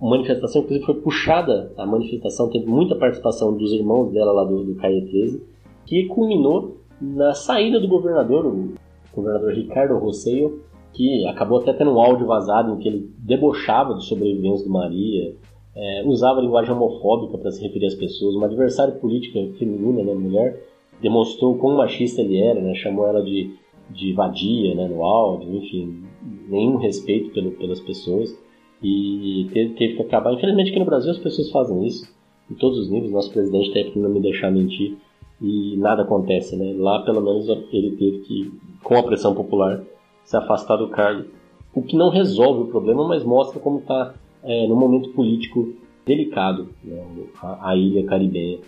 manifestação, 0.00 0.62
inclusive 0.62 0.84
foi 0.84 0.94
puxada 0.96 1.72
a 1.78 1.86
manifestação, 1.86 2.50
teve 2.50 2.66
muita 2.66 2.96
participação 2.96 3.56
dos 3.56 3.72
irmãos 3.72 4.12
dela 4.12 4.32
lá 4.32 4.44
do, 4.44 4.64
do 4.64 4.74
Caia 4.74 5.00
13, 5.06 5.42
que 5.86 6.06
culminou 6.06 6.76
na 7.00 7.32
saída 7.34 7.80
do 7.80 7.88
governador, 7.88 8.46
o 8.46 8.74
governador 9.14 9.52
Ricardo 9.52 9.96
Rosselló, 9.96 10.50
que 10.92 11.26
acabou 11.26 11.58
até 11.58 11.72
tendo 11.72 11.92
um 11.92 12.00
áudio 12.00 12.26
vazado 12.26 12.72
em 12.72 12.78
que 12.78 12.88
ele 12.88 13.10
debochava 13.18 13.94
dos 13.94 14.06
sobreviventes 14.06 14.62
do 14.62 14.70
Maria, 14.70 15.34
é, 15.76 16.02
usava 16.04 16.40
linguagem 16.40 16.72
homofóbica 16.72 17.36
para 17.38 17.50
se 17.50 17.62
referir 17.62 17.86
às 17.86 17.94
pessoas, 17.94 18.34
uma 18.34 18.46
adversária 18.46 18.94
política 18.94 19.40
feminina, 19.58 20.02
né, 20.02 20.14
mulher, 20.14 20.64
demonstrou 21.00 21.56
quão 21.58 21.76
machista 21.76 22.22
ele 22.22 22.38
era, 22.38 22.60
né, 22.60 22.74
chamou 22.74 23.06
ela 23.06 23.22
de, 23.22 23.50
de 23.90 24.12
vadia 24.12 24.74
né, 24.74 24.86
no 24.86 25.02
áudio, 25.04 25.54
enfim, 25.56 26.04
nenhum 26.48 26.76
respeito 26.76 27.30
pelo, 27.30 27.52
pelas 27.52 27.80
pessoas, 27.80 28.36
e 28.82 29.48
teve, 29.52 29.74
teve, 29.74 29.96
que 29.96 30.02
acabar. 30.02 30.32
Infelizmente 30.34 30.70
aqui 30.70 30.78
no 30.78 30.84
Brasil 30.84 31.10
as 31.10 31.18
pessoas 31.18 31.50
fazem 31.50 31.84
isso, 31.86 32.12
em 32.50 32.54
todos 32.54 32.78
os 32.78 32.90
níveis, 32.90 33.10
nosso 33.10 33.32
presidente 33.32 33.68
está 33.68 33.78
aí 33.78 33.90
para 33.90 34.02
não 34.02 34.10
me 34.10 34.20
deixar 34.20 34.50
mentir, 34.50 34.96
e 35.40 35.76
nada 35.76 36.02
acontece, 36.02 36.56
né? 36.56 36.74
Lá 36.76 37.02
pelo 37.02 37.20
menos 37.20 37.48
ele 37.48 37.96
teve 37.96 38.18
que, 38.20 38.52
com 38.82 38.96
a 38.96 39.02
pressão 39.02 39.34
popular, 39.34 39.82
se 40.22 40.36
afastar 40.36 40.76
do 40.76 40.88
cargo, 40.88 41.28
o 41.74 41.82
que 41.82 41.96
não 41.96 42.08
resolve 42.08 42.62
o 42.62 42.66
problema, 42.66 43.06
mas 43.06 43.24
mostra 43.24 43.58
como 43.58 43.78
está 43.78 44.14
é, 44.44 44.66
no 44.66 44.76
momento 44.76 45.10
político 45.10 45.72
delicado 46.06 46.68
né? 46.82 47.02
a, 47.42 47.70
a, 47.70 47.76
ilha 47.76 48.04
caribenha, 48.04 48.58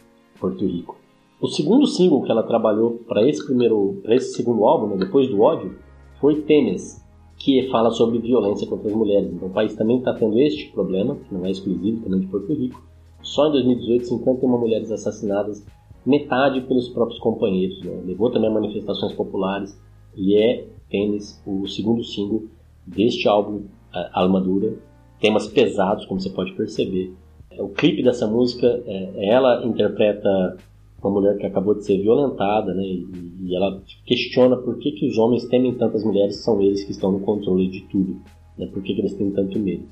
Porto 0.41 0.65
Rico. 0.65 0.97
O 1.41 1.49
segundo 1.49 1.87
single 1.87 2.23
que 2.23 2.31
ela 2.31 2.43
trabalhou 2.43 3.03
para 3.07 3.27
esse 3.29 3.45
primeiro, 3.45 4.01
para 4.03 4.15
esse 4.15 4.33
segundo 4.35 4.65
álbum, 4.65 4.89
né? 4.89 4.97
depois 4.97 5.29
do 5.29 5.41
ódio, 5.41 5.77
foi 6.19 6.41
Tênis, 6.43 7.05
que 7.37 7.69
fala 7.71 7.91
sobre 7.91 8.19
violência 8.19 8.67
contra 8.67 8.89
as 8.89 8.95
mulheres. 8.95 9.31
Então 9.31 9.49
o 9.49 9.53
país 9.53 9.75
também 9.75 9.99
está 9.99 10.15
tendo 10.15 10.39
este 10.41 10.73
problema, 10.73 11.15
que 11.15 11.35
não 11.35 11.45
é 11.45 11.51
exclusivo 11.51 12.03
também 12.03 12.21
de 12.21 12.27
Porto 12.27 12.53
Rico. 12.55 12.83
Só 13.23 13.49
em 13.49 13.53
2018, 13.53 14.07
51 14.07 14.59
mulheres 14.59 14.91
assassinadas 14.91 15.67
metade 16.07 16.61
pelos 16.63 16.89
próprios 16.89 17.19
companheiros. 17.19 17.83
Né? 17.83 18.01
Levou 18.07 18.31
também 18.31 18.49
a 18.49 18.53
manifestações 18.53 19.13
populares 19.13 19.79
e 20.17 20.37
é 20.37 20.67
Tênis 20.89 21.43
o 21.45 21.67
segundo 21.67 22.03
single 22.05 22.45
deste 22.87 23.29
álbum, 23.29 23.65
Almadura. 24.13 24.75
Temas 25.21 25.49
pesados, 25.49 26.05
como 26.07 26.21
você 26.21 26.31
pode 26.31 26.53
perceber. 26.53 27.13
O 27.59 27.69
clipe 27.69 28.03
dessa 28.03 28.27
música, 28.27 28.67
é, 28.87 29.29
ela 29.29 29.65
interpreta 29.65 30.57
uma 31.03 31.11
mulher 31.11 31.39
que 31.39 31.47
acabou 31.47 31.75
de 31.75 31.85
ser 31.85 31.99
violentada, 31.99 32.75
né? 32.75 32.83
E, 32.83 33.07
e, 33.43 33.57
ela 33.57 33.81
questiona 34.05 34.57
por 34.57 34.79
que, 34.79 34.93
que 34.93 35.07
os 35.07 35.17
homens 35.19 35.47
temem 35.47 35.75
tantas 35.75 36.05
mulheres, 36.05 36.43
são 36.43 36.61
eles 36.61 36.85
que 36.85 36.91
estão 36.91 37.13
no 37.13 37.21
controle 37.21 37.69
de 37.69 37.81
tudo, 37.83 38.17
né? 38.59 38.67
Por 38.67 38.83
que, 38.83 38.95
que 38.95 39.01
eles 39.01 39.15
têm 39.15 39.31
tanto 39.31 39.59
medo? 39.59 39.85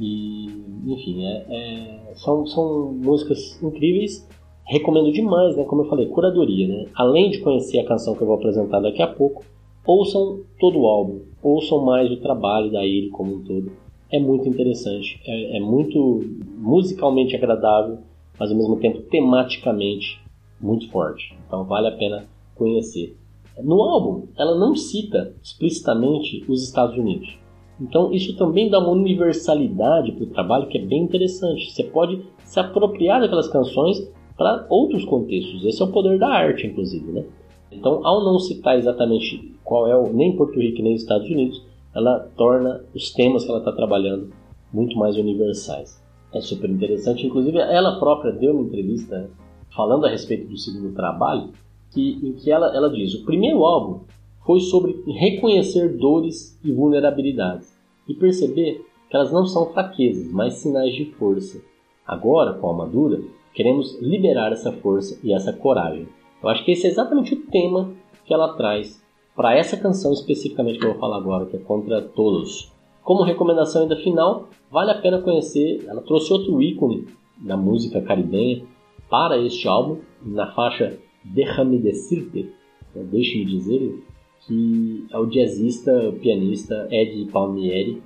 E, 0.00 0.46
enfim, 0.86 1.24
é, 1.24 1.46
é, 1.48 2.14
são, 2.14 2.46
são 2.46 2.92
músicas 2.92 3.62
incríveis 3.62 4.26
recomendo 4.64 5.12
demais, 5.12 5.56
né? 5.56 5.64
Como 5.64 5.82
eu 5.82 5.88
falei, 5.88 6.06
curadoria, 6.06 6.68
né? 6.68 6.86
Além 6.94 7.30
de 7.30 7.38
conhecer 7.40 7.78
a 7.80 7.86
canção 7.86 8.14
que 8.14 8.22
eu 8.22 8.26
vou 8.26 8.36
apresentar 8.36 8.80
daqui 8.80 9.02
a 9.02 9.06
pouco, 9.06 9.44
ouçam 9.84 10.40
todo 10.58 10.78
o 10.78 10.86
álbum, 10.86 11.20
ouçam 11.42 11.84
mais 11.84 12.10
o 12.10 12.16
trabalho 12.16 12.70
da 12.70 12.84
Ilha 12.84 13.10
como 13.10 13.36
um 13.36 13.44
todo. 13.44 13.72
É 14.12 14.20
muito 14.20 14.46
interessante, 14.48 15.20
é, 15.26 15.56
é 15.56 15.60
muito 15.60 16.20
musicalmente 16.58 17.34
agradável, 17.34 17.98
mas 18.38 18.50
ao 18.50 18.56
mesmo 18.56 18.76
tempo 18.78 19.00
tematicamente 19.02 20.20
muito 20.60 20.90
forte. 20.90 21.34
Então 21.46 21.64
vale 21.64 21.88
a 21.88 21.92
pena 21.92 22.26
conhecer. 22.54 23.16
No 23.62 23.82
álbum, 23.82 24.28
ela 24.38 24.58
não 24.58 24.76
cita 24.76 25.34
explicitamente 25.42 26.44
os 26.48 26.62
Estados 26.62 26.96
Unidos. 26.96 27.38
Então 27.80 28.12
isso 28.12 28.36
também 28.36 28.70
dá 28.70 28.78
uma 28.78 28.90
universalidade 28.90 30.12
para 30.12 30.24
o 30.24 30.30
trabalho 30.30 30.68
que 30.68 30.78
é 30.78 30.84
bem 30.84 31.02
interessante. 31.02 31.70
Você 31.70 31.84
pode 31.84 32.22
se 32.44 32.60
apropriar 32.60 33.20
daquelas 33.20 33.48
canções 33.48 34.06
para 34.36 34.66
outros 34.68 35.04
contextos. 35.04 35.64
Esse 35.64 35.82
é 35.82 35.84
o 35.84 35.92
poder 35.92 36.18
da 36.18 36.28
arte, 36.28 36.66
inclusive, 36.66 37.10
né? 37.12 37.24
Então, 37.70 38.06
ao 38.06 38.22
não 38.22 38.38
citar 38.38 38.76
exatamente 38.76 39.54
qual 39.64 39.86
é 39.86 39.96
o 39.96 40.12
nem 40.12 40.36
Porto 40.36 40.58
Rico 40.58 40.82
nem 40.82 40.94
Estados 40.94 41.28
Unidos, 41.28 41.62
ela 41.94 42.20
torna 42.36 42.84
os 42.94 43.10
temas 43.10 43.44
que 43.44 43.50
ela 43.50 43.58
está 43.58 43.72
trabalhando 43.72 44.32
muito 44.72 44.96
mais 44.96 45.16
universais. 45.16 46.02
É 46.32 46.40
super 46.40 46.70
interessante. 46.70 47.26
Inclusive, 47.26 47.58
ela 47.58 47.98
própria 47.98 48.32
deu 48.32 48.52
uma 48.52 48.62
entrevista 48.62 49.30
falando 49.74 50.06
a 50.06 50.10
respeito 50.10 50.48
do 50.48 50.56
segundo 50.56 50.94
trabalho, 50.94 51.50
que, 51.90 52.18
em 52.22 52.32
que 52.32 52.50
ela, 52.50 52.74
ela 52.74 52.90
diz: 52.90 53.14
o 53.14 53.24
primeiro 53.24 53.64
álbum 53.64 54.00
foi 54.44 54.60
sobre 54.60 55.02
reconhecer 55.06 55.96
dores 55.98 56.58
e 56.64 56.72
vulnerabilidades 56.72 57.76
e 58.08 58.14
perceber 58.14 58.84
que 59.08 59.16
elas 59.16 59.30
não 59.30 59.44
são 59.44 59.72
fraquezas, 59.72 60.32
mas 60.32 60.54
sinais 60.54 60.94
de 60.94 61.04
força. 61.12 61.60
Agora, 62.06 62.54
com 62.54 62.70
a 62.70 62.72
Madura, 62.72 63.20
queremos 63.54 64.00
liberar 64.00 64.52
essa 64.52 64.72
força 64.72 65.20
e 65.22 65.32
essa 65.32 65.52
coragem. 65.52 66.08
Eu 66.42 66.48
acho 66.48 66.64
que 66.64 66.72
esse 66.72 66.86
é 66.86 66.90
exatamente 66.90 67.34
o 67.34 67.46
tema 67.46 67.92
que 68.24 68.32
ela 68.32 68.54
traz 68.54 69.01
para 69.34 69.56
essa 69.56 69.76
canção 69.76 70.12
especificamente 70.12 70.78
que 70.78 70.84
eu 70.84 70.92
vou 70.92 71.00
falar 71.00 71.16
agora, 71.16 71.46
que 71.46 71.56
é 71.56 71.60
Contra 71.60 72.02
Todos. 72.02 72.70
Como 73.02 73.22
recomendação 73.22 73.82
ainda 73.82 73.96
final, 73.96 74.48
vale 74.70 74.90
a 74.90 75.00
pena 75.00 75.20
conhecer, 75.20 75.84
ela 75.88 76.02
trouxe 76.02 76.32
outro 76.32 76.62
ícone 76.62 77.06
da 77.38 77.56
música 77.56 78.00
caribenha 78.00 78.62
para 79.08 79.38
este 79.38 79.66
álbum, 79.66 79.98
na 80.24 80.52
faixa 80.52 80.98
Déjame 81.24 81.78
Decirte, 81.78 82.50
né, 82.94 83.02
deixe-me 83.04 83.44
dizer, 83.44 84.02
que 84.46 85.06
é 85.10 85.18
o 85.18 85.26
jazzista, 85.26 86.08
o 86.08 86.12
pianista 86.14 86.88
Ed 86.90 87.30
Palmieri. 87.32 88.02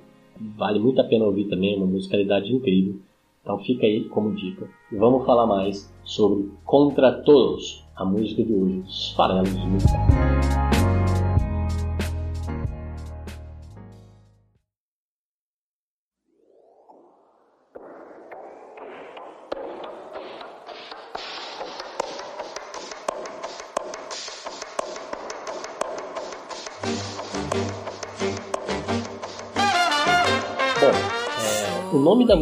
Vale 0.55 0.79
muito 0.79 1.01
a 1.01 1.03
pena 1.03 1.25
ouvir 1.25 1.45
também, 1.45 1.73
é 1.73 1.77
uma 1.77 1.87
musicalidade 1.87 2.53
incrível. 2.53 2.95
Então 3.41 3.57
fica 3.59 3.85
aí 3.85 4.03
como 4.05 4.35
dica. 4.35 4.67
Vamos 4.91 5.25
falar 5.25 5.47
mais 5.47 5.91
sobre 6.03 6.49
Contra 6.65 7.11
Todos, 7.11 7.83
a 7.95 8.05
música 8.05 8.43
de 8.43 8.53
hoje, 8.53 8.83
os 8.85 9.11
farelos 9.13 9.53
musicais. 9.53 10.76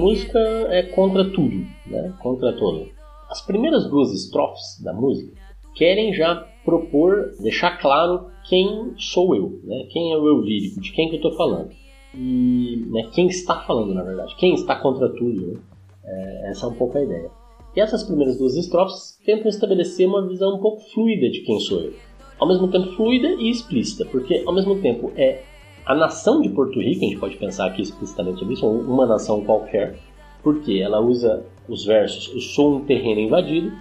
Música 0.05 0.39
é 0.69 0.83
Contra 0.83 1.31
Tudo, 1.31 1.65
né? 1.87 2.13
Contra 2.21 2.53
Todo. 2.53 2.87
As 3.27 3.41
primeiras 3.41 3.89
duas 3.89 4.13
estrofes 4.13 4.79
da 4.83 4.93
música 4.93 5.33
querem 5.73 6.13
já 6.13 6.47
propor, 6.63 7.33
deixar 7.39 7.79
claro 7.79 8.27
quem 8.47 8.93
sou 8.97 9.35
eu, 9.35 9.59
né? 9.63 9.87
Quem 9.91 10.13
é 10.13 10.17
o 10.17 10.27
eu 10.27 10.41
lírico, 10.41 10.79
de 10.79 10.91
quem 10.91 11.09
que 11.09 11.15
eu 11.15 11.17
estou 11.17 11.35
falando. 11.35 11.71
E 12.13 12.85
né, 12.87 13.09
quem 13.13 13.27
está 13.27 13.61
falando, 13.61 13.95
na 13.95 14.03
verdade. 14.03 14.35
Quem 14.37 14.53
está 14.53 14.75
contra 14.75 15.09
tudo, 15.09 15.47
né? 15.47 15.59
É, 16.05 16.51
essa 16.51 16.67
é 16.67 16.69
um 16.69 16.75
pouco 16.75 16.97
a 16.97 17.01
ideia. 17.01 17.31
E 17.75 17.81
essas 17.81 18.03
primeiras 18.03 18.37
duas 18.37 18.55
estrofes 18.55 19.19
tentam 19.25 19.49
estabelecer 19.49 20.07
uma 20.07 20.25
visão 20.27 20.55
um 20.55 20.61
pouco 20.61 20.81
fluida 20.93 21.29
de 21.31 21.41
quem 21.41 21.59
sou 21.59 21.81
eu. 21.81 21.93
Ao 22.39 22.47
mesmo 22.47 22.69
tempo 22.69 22.95
fluida 22.95 23.27
e 23.27 23.49
explícita, 23.49 24.05
porque 24.05 24.43
ao 24.45 24.53
mesmo 24.53 24.79
tempo 24.81 25.11
é 25.15 25.41
a 25.85 25.93
nação 25.93 26.41
de 26.41 26.49
Porto 26.49 26.79
Rico, 26.79 27.05
a 27.05 27.07
gente 27.07 27.19
pode 27.19 27.37
pensar 27.37 27.67
aqui 27.67 27.81
explicitamente 27.83 28.43
nisso, 28.43 28.67
uma 28.67 29.05
nação 29.05 29.45
qualquer, 29.45 29.99
porque 30.41 30.79
ela 30.79 30.99
usa 30.99 31.45
os 31.67 31.85
versos 31.85 32.33
Eu 32.33 32.39
sou 32.39 32.77
um 32.77 32.85
terreno 32.85 33.21
invadido, 33.21 33.71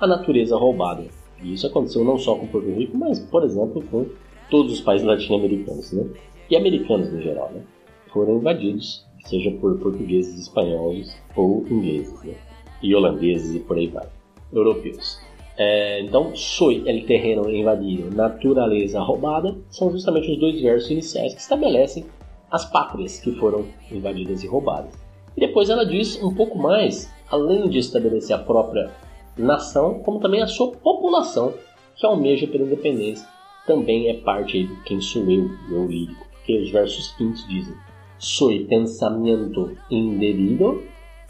a 0.00 0.06
natureza 0.06 0.56
roubada. 0.56 1.04
E 1.42 1.52
isso 1.52 1.66
aconteceu 1.66 2.02
não 2.04 2.16
só 2.16 2.34
com 2.34 2.46
Porto 2.46 2.70
Rico, 2.70 2.96
mas, 2.96 3.20
por 3.20 3.44
exemplo, 3.44 3.82
com 3.90 4.06
todos 4.50 4.72
os 4.72 4.80
países 4.80 5.06
latino-americanos, 5.06 5.92
né? 5.92 6.06
E 6.50 6.56
americanos 6.56 7.12
no 7.12 7.20
geral, 7.20 7.50
né? 7.52 7.62
Foram 8.08 8.38
invadidos, 8.38 9.06
seja 9.24 9.50
por 9.52 9.78
portugueses, 9.78 10.40
espanhóis 10.40 11.14
ou 11.36 11.64
ingleses, 11.70 12.22
né? 12.22 12.34
E 12.82 12.94
holandeses 12.94 13.54
e 13.54 13.60
por 13.60 13.76
aí 13.76 13.86
vai. 13.86 14.06
Europeus. 14.52 15.20
É, 15.62 16.00
então, 16.00 16.34
soy 16.34 16.82
el 16.86 17.04
terreno 17.04 17.50
invadido, 17.50 18.10
natureza 18.16 18.98
roubada, 18.98 19.54
são 19.68 19.90
justamente 19.90 20.32
os 20.32 20.38
dois 20.38 20.58
versos 20.58 20.90
iniciais 20.90 21.34
que 21.34 21.40
estabelecem 21.42 22.06
as 22.50 22.64
pátrias 22.64 23.20
que 23.20 23.30
foram 23.32 23.66
invadidas 23.92 24.42
e 24.42 24.46
roubadas. 24.46 24.94
E 25.36 25.40
depois 25.40 25.68
ela 25.68 25.84
diz 25.84 26.18
um 26.22 26.34
pouco 26.34 26.56
mais, 26.56 27.12
além 27.30 27.68
de 27.68 27.76
estabelecer 27.76 28.34
a 28.34 28.38
própria 28.38 28.90
nação, 29.36 29.98
como 29.98 30.18
também 30.18 30.40
a 30.40 30.46
sua 30.46 30.72
população 30.72 31.52
que 31.94 32.06
almeja 32.06 32.46
pela 32.46 32.64
independência, 32.64 33.28
também 33.66 34.08
é 34.08 34.14
parte 34.14 34.64
de 34.64 34.82
quem 34.84 34.98
sou 34.98 35.30
eu, 35.30 35.50
eu 35.70 35.86
lírico. 35.86 36.26
Porque 36.30 36.56
os 36.56 36.70
versos 36.70 37.12
quintos 37.18 37.46
dizem: 37.46 37.74
Soy 38.18 38.64
pensamento 38.64 39.76
indebido, 39.90 40.82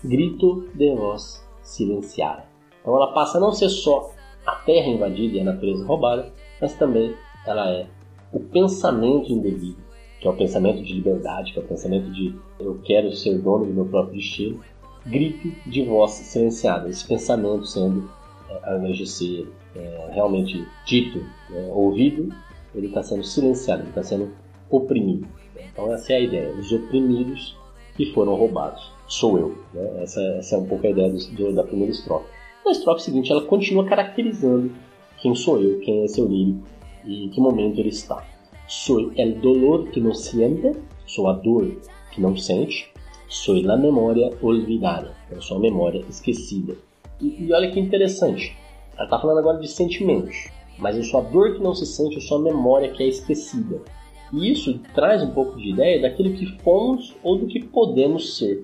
grito 0.05 0.69
de 0.73 0.95
voz 0.95 1.45
silenciada. 1.63 2.45
Então 2.81 2.95
ela 2.95 3.13
passa 3.13 3.37
a 3.37 3.41
não 3.41 3.51
ser 3.51 3.69
só 3.69 4.20
a 4.51 4.57
terra 4.57 4.89
invadida 4.89 5.37
e 5.37 5.41
a 5.41 5.45
natureza 5.45 5.85
roubada, 5.85 6.33
mas 6.61 6.75
também 6.75 7.15
ela 7.47 7.71
é 7.71 7.87
o 8.33 8.41
pensamento 8.41 9.33
indevido, 9.33 9.79
que 10.21 10.27
é 10.27 10.31
o 10.31 10.37
pensamento 10.37 10.83
de 10.83 10.93
liberdade, 10.93 11.53
que 11.53 11.59
é 11.59 11.63
o 11.63 11.67
pensamento 11.67 12.11
de 12.11 12.35
eu 12.59 12.81
quero 12.85 13.13
ser 13.13 13.39
dono 13.39 13.67
do 13.67 13.73
meu 13.73 13.87
próprio 13.87 14.17
destino, 14.17 14.61
grito 15.07 15.51
de 15.69 15.83
voz 15.83 16.11
silenciada, 16.13 16.89
esse 16.89 17.07
pensamento 17.07 17.65
sendo, 17.67 18.11
é, 18.49 18.71
ao 18.71 18.79
invés 18.79 18.99
de 18.99 19.07
ser 19.07 19.49
é, 19.75 20.11
realmente 20.13 20.67
dito, 20.85 21.25
é, 21.53 21.71
ouvido, 21.73 22.35
ele 22.75 22.89
está 22.89 23.03
sendo 23.03 23.25
silenciado, 23.25 23.83
ele 23.83 23.89
está 23.91 24.03
sendo 24.03 24.31
oprimido. 24.69 25.27
Então 25.73 25.93
essa 25.93 26.13
é 26.13 26.17
a 26.17 26.21
ideia, 26.21 26.53
os 26.53 26.71
oprimidos 26.73 27.57
que 27.97 28.13
foram 28.13 28.35
roubados. 28.35 28.93
Sou 29.07 29.39
eu. 29.39 29.59
Né? 29.75 30.03
Essa, 30.03 30.23
essa, 30.39 30.55
é 30.55 30.59
um 30.59 30.67
pouco 30.67 30.87
a 30.87 30.91
ideia 30.91 31.11
do, 31.11 31.19
do, 31.35 31.55
da 31.55 31.65
primeira 31.65 31.93
estrofe. 31.93 32.27
Na 32.65 32.73
estrofe 32.73 33.03
seguinte, 33.03 33.33
ela 33.33 33.43
continua 33.43 33.87
caracterizando 33.87 34.73
quem 35.19 35.35
sou 35.35 35.61
eu, 35.61 35.81
quem 35.81 36.05
é 36.05 36.09
seu 36.09 36.27
lírico 36.27 36.67
e 37.05 37.25
em 37.25 37.29
que 37.29 37.41
momento 37.41 37.79
ele 37.79 37.89
está. 37.89 38.25
Sou 38.69 39.13
el 39.17 39.41
dolor 39.41 39.89
que 39.91 40.01
não 40.01 40.15
siente, 40.15 40.79
sou 41.07 41.29
a 41.29 41.33
dor 41.33 41.81
que 42.13 42.21
não 42.21 42.37
sente, 42.37 42.91
sou 43.29 43.57
a 43.71 43.77
memória 43.77 44.31
olvidada, 44.43 45.15
eu 45.31 45.41
sou 45.41 45.57
a 45.57 45.61
memória 45.61 46.05
esquecida. 46.09 46.77
E, 47.21 47.45
e 47.45 47.53
olha 47.53 47.71
que 47.71 47.81
interessante, 47.81 48.57
ela 48.95 49.05
está 49.05 49.19
falando 49.19 49.39
agora 49.39 49.59
de 49.59 49.69
sentimentos, 49.69 50.49
mas 50.79 50.97
eu 50.97 51.05
sou 51.05 51.21
a 51.21 51.23
dor 51.25 51.55
que 51.55 51.63
não 51.63 51.75
se 51.75 51.87
sente, 51.87 52.17
eu 52.17 52.21
sou 52.21 52.39
a 52.39 52.43
memória 52.43 52.91
que 52.91 53.03
é 53.03 53.09
esquecida. 53.09 53.81
E 54.33 54.53
isso 54.53 54.79
traz 54.95 55.23
um 55.23 55.31
pouco 55.31 55.57
de 55.57 55.71
ideia 55.71 56.01
daquilo 56.01 56.35
que 56.35 56.47
fomos 56.63 57.17
ou 57.23 57.37
do 57.37 57.47
que 57.47 57.65
podemos 57.65 58.37
ser 58.37 58.63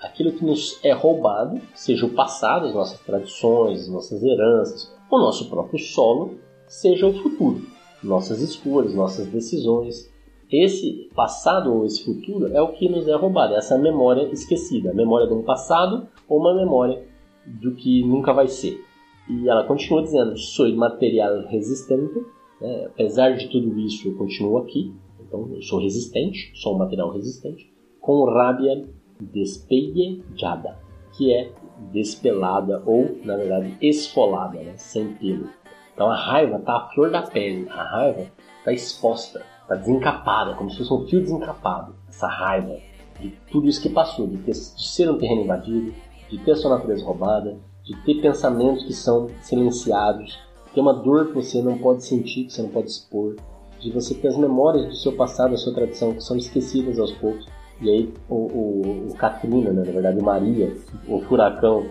aquilo 0.00 0.32
que 0.32 0.44
nos 0.44 0.78
é 0.84 0.92
roubado, 0.92 1.60
seja 1.74 2.06
o 2.06 2.14
passado, 2.14 2.66
as 2.66 2.74
nossas 2.74 3.00
tradições, 3.00 3.82
as 3.82 3.88
nossas 3.88 4.22
heranças, 4.22 4.92
o 5.10 5.18
nosso 5.18 5.48
próprio 5.48 5.78
solo, 5.78 6.38
seja 6.66 7.06
o 7.06 7.12
futuro, 7.12 7.62
nossas 8.02 8.40
escolhas, 8.40 8.94
nossas 8.94 9.26
decisões. 9.26 10.10
Esse 10.50 11.10
passado 11.14 11.74
ou 11.74 11.84
esse 11.84 12.04
futuro 12.04 12.48
é 12.54 12.62
o 12.62 12.72
que 12.72 12.88
nos 12.88 13.06
é 13.06 13.14
roubado, 13.14 13.54
essa 13.54 13.76
memória 13.76 14.28
esquecida, 14.32 14.90
a 14.90 14.94
memória 14.94 15.26
de 15.26 15.34
um 15.34 15.42
passado 15.42 16.08
ou 16.28 16.40
uma 16.40 16.54
memória 16.54 17.04
do 17.46 17.74
que 17.74 18.02
nunca 18.04 18.32
vai 18.32 18.48
ser. 18.48 18.82
E 19.28 19.48
ela 19.48 19.64
continua 19.64 20.02
dizendo: 20.02 20.36
sou 20.38 20.70
material 20.74 21.46
resistente, 21.48 22.18
né? 22.60 22.86
apesar 22.86 23.36
de 23.36 23.48
tudo 23.48 23.78
isso, 23.78 24.08
eu 24.08 24.16
continuo 24.16 24.58
aqui, 24.58 24.92
então 25.20 25.50
eu 25.52 25.60
sou 25.60 25.80
resistente, 25.80 26.50
sou 26.54 26.74
um 26.74 26.78
material 26.78 27.10
resistente, 27.10 27.70
com 28.00 28.24
rábia 28.24 28.88
despellejada, 29.20 30.78
que 31.16 31.32
é 31.32 31.50
despelada 31.92 32.82
ou, 32.86 33.18
na 33.24 33.36
verdade, 33.36 33.76
esfolada, 33.80 34.58
né? 34.58 34.74
sem 34.76 35.14
pelo. 35.14 35.48
Então 35.94 36.10
a 36.10 36.16
raiva 36.16 36.58
está 36.58 36.76
à 36.76 36.88
flor 36.90 37.10
da 37.10 37.22
pele, 37.22 37.68
a 37.68 37.82
raiva 37.82 38.26
está 38.58 38.72
exposta, 38.72 39.42
está 39.62 39.74
desencapada, 39.74 40.54
como 40.54 40.70
se 40.70 40.78
fosse 40.78 40.92
um 40.92 41.06
fio 41.06 41.20
desencapado. 41.20 41.94
Essa 42.08 42.28
raiva 42.28 42.76
de 43.20 43.30
tudo 43.50 43.68
isso 43.68 43.82
que 43.82 43.88
passou, 43.88 44.26
de, 44.26 44.36
ter, 44.38 44.52
de 44.52 44.88
ser 44.88 45.10
um 45.10 45.18
terreno 45.18 45.42
invadido, 45.42 45.92
de 46.30 46.38
ter 46.38 46.56
sua 46.56 46.76
natureza 46.76 47.04
roubada, 47.04 47.58
de 47.82 47.96
ter 48.04 48.20
pensamentos 48.20 48.84
que 48.84 48.92
são 48.92 49.28
silenciados, 49.40 50.38
de 50.66 50.72
ter 50.72 50.80
uma 50.80 50.94
dor 50.94 51.28
que 51.28 51.34
você 51.34 51.60
não 51.60 51.78
pode 51.78 52.04
sentir, 52.04 52.44
que 52.44 52.52
você 52.52 52.62
não 52.62 52.70
pode 52.70 52.90
expor, 52.90 53.36
de 53.80 53.90
você 53.90 54.14
ter 54.14 54.28
as 54.28 54.36
memórias 54.36 54.86
do 54.86 54.94
seu 54.94 55.12
passado, 55.16 55.52
da 55.52 55.56
sua 55.56 55.74
tradição, 55.74 56.14
que 56.14 56.22
são 56.22 56.36
esquecidas 56.36 56.98
aos 56.98 57.12
poucos. 57.12 57.46
E 57.80 57.88
aí 57.88 58.14
o, 58.28 58.34
o, 58.34 59.08
o 59.10 59.14
Katrina, 59.14 59.70
né, 59.72 59.84
na 59.84 59.92
verdade 59.92 60.20
Maria, 60.20 60.76
o 61.06 61.20
furacão, 61.20 61.86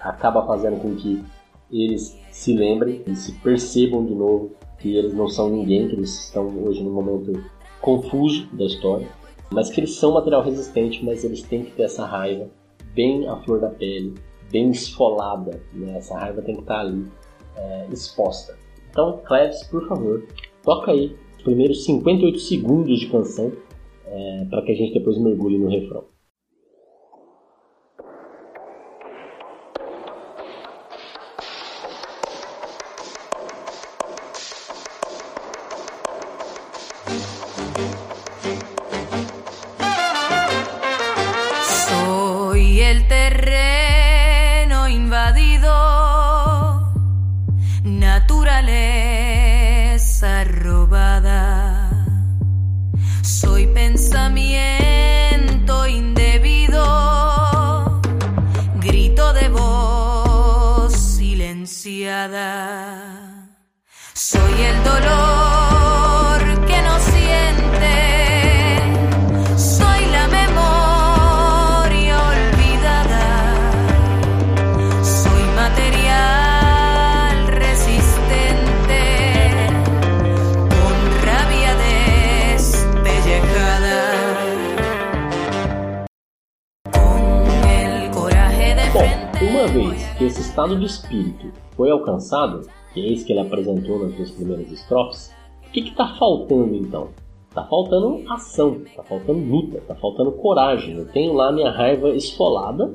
acaba 0.00 0.46
fazendo 0.46 0.80
com 0.80 0.94
que 0.94 1.24
eles 1.70 2.18
se 2.30 2.54
lembrem 2.54 3.02
e 3.06 3.14
se 3.14 3.32
percebam 3.40 4.04
de 4.04 4.14
novo 4.14 4.52
que 4.78 4.96
eles 4.96 5.12
não 5.12 5.28
são 5.28 5.50
ninguém, 5.50 5.88
que 5.88 5.94
eles 5.94 6.26
estão 6.26 6.46
hoje 6.64 6.82
num 6.82 6.92
momento 6.92 7.32
confuso 7.80 8.46
da 8.52 8.64
história, 8.64 9.08
mas 9.50 9.70
que 9.70 9.80
eles 9.80 9.94
são 9.96 10.12
material 10.12 10.42
resistente, 10.42 11.04
mas 11.04 11.24
eles 11.24 11.42
têm 11.42 11.64
que 11.64 11.72
ter 11.72 11.84
essa 11.84 12.04
raiva 12.04 12.48
bem 12.94 13.28
à 13.28 13.36
flor 13.36 13.60
da 13.60 13.68
pele, 13.68 14.14
bem 14.50 14.70
esfolada, 14.70 15.60
né? 15.72 15.96
essa 15.96 16.16
raiva 16.16 16.42
tem 16.42 16.54
que 16.54 16.62
estar 16.62 16.80
ali 16.80 17.06
é, 17.56 17.86
exposta. 17.92 18.56
Então, 18.90 19.20
Cleves, 19.24 19.64
por 19.64 19.86
favor, 19.86 20.24
toca 20.62 20.90
aí 20.90 21.16
os 21.36 21.42
primeiros 21.42 21.84
58 21.84 22.38
segundos 22.38 22.98
de 22.98 23.06
canção 23.08 23.52
é, 24.10 24.44
para 24.50 24.62
que 24.62 24.72
a 24.72 24.74
gente 24.74 24.94
depois 24.94 25.18
mergulhe 25.18 25.58
no 25.58 25.68
refrão. 25.68 26.04
Soy 53.28 53.66
pensamiento 53.66 55.86
indebido, 55.86 56.80
grito 58.80 59.34
de 59.34 59.50
voz 59.50 60.94
silenciada. 60.94 62.87
Estado 90.58 90.76
de 90.76 90.86
espírito 90.86 91.52
foi 91.76 91.88
alcançado, 91.88 92.68
que 92.92 92.98
é 92.98 93.12
isso 93.12 93.24
que 93.24 93.32
ele 93.32 93.38
apresentou 93.38 94.00
nas 94.00 94.12
duas 94.12 94.32
primeiras 94.32 94.72
estrofes, 94.72 95.32
o 95.64 95.70
que 95.70 95.78
está 95.78 96.16
faltando 96.16 96.74
então? 96.74 97.10
Está 97.48 97.62
faltando 97.62 98.24
ação, 98.28 98.82
está 98.84 99.04
faltando 99.04 99.38
luta, 99.38 99.78
está 99.78 99.94
faltando 99.94 100.32
coragem. 100.32 100.96
Eu 100.96 101.06
tenho 101.06 101.32
lá 101.32 101.52
minha 101.52 101.70
raiva 101.70 102.08
esfolada, 102.10 102.92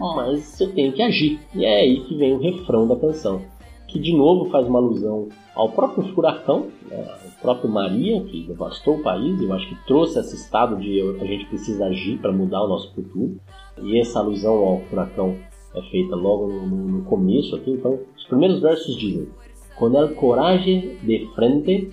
mas 0.00 0.58
eu 0.58 0.72
tenho 0.72 0.90
que 0.94 1.02
agir. 1.02 1.38
E 1.54 1.66
é 1.66 1.80
aí 1.82 2.00
que 2.00 2.16
vem 2.16 2.34
o 2.34 2.40
refrão 2.40 2.88
da 2.88 2.96
canção, 2.96 3.42
que 3.88 3.98
de 3.98 4.16
novo 4.16 4.48
faz 4.48 4.66
uma 4.66 4.78
alusão 4.78 5.28
ao 5.54 5.68
próprio 5.68 6.14
furacão, 6.14 6.68
né, 6.88 6.96
ao 6.96 7.42
próprio 7.42 7.68
Maria, 7.68 8.22
que 8.24 8.44
devastou 8.44 8.96
o 8.96 9.02
país, 9.02 9.38
eu 9.38 9.52
acho 9.52 9.68
que 9.68 9.86
trouxe 9.86 10.18
esse 10.18 10.34
estado 10.34 10.76
de 10.76 10.98
a 11.20 11.26
gente 11.26 11.44
precisa 11.44 11.84
agir 11.84 12.16
para 12.16 12.32
mudar 12.32 12.62
o 12.62 12.68
nosso 12.68 12.90
futuro. 12.94 13.36
E 13.82 14.00
essa 14.00 14.18
alusão 14.18 14.54
ao 14.54 14.80
furacão 14.88 15.36
é 15.74 15.82
feita 15.82 16.14
logo 16.14 16.46
no, 16.46 16.66
no, 16.66 17.04
começo 17.04 17.56
aqui. 17.56 17.70
Então, 17.70 17.98
os 18.16 18.24
primeiros 18.24 18.60
versos 18.60 18.96
dizem: 18.96 19.28
Com 19.76 19.96
el 19.96 20.14
coraje 20.14 20.98
de 21.02 21.28
frente 21.34 21.90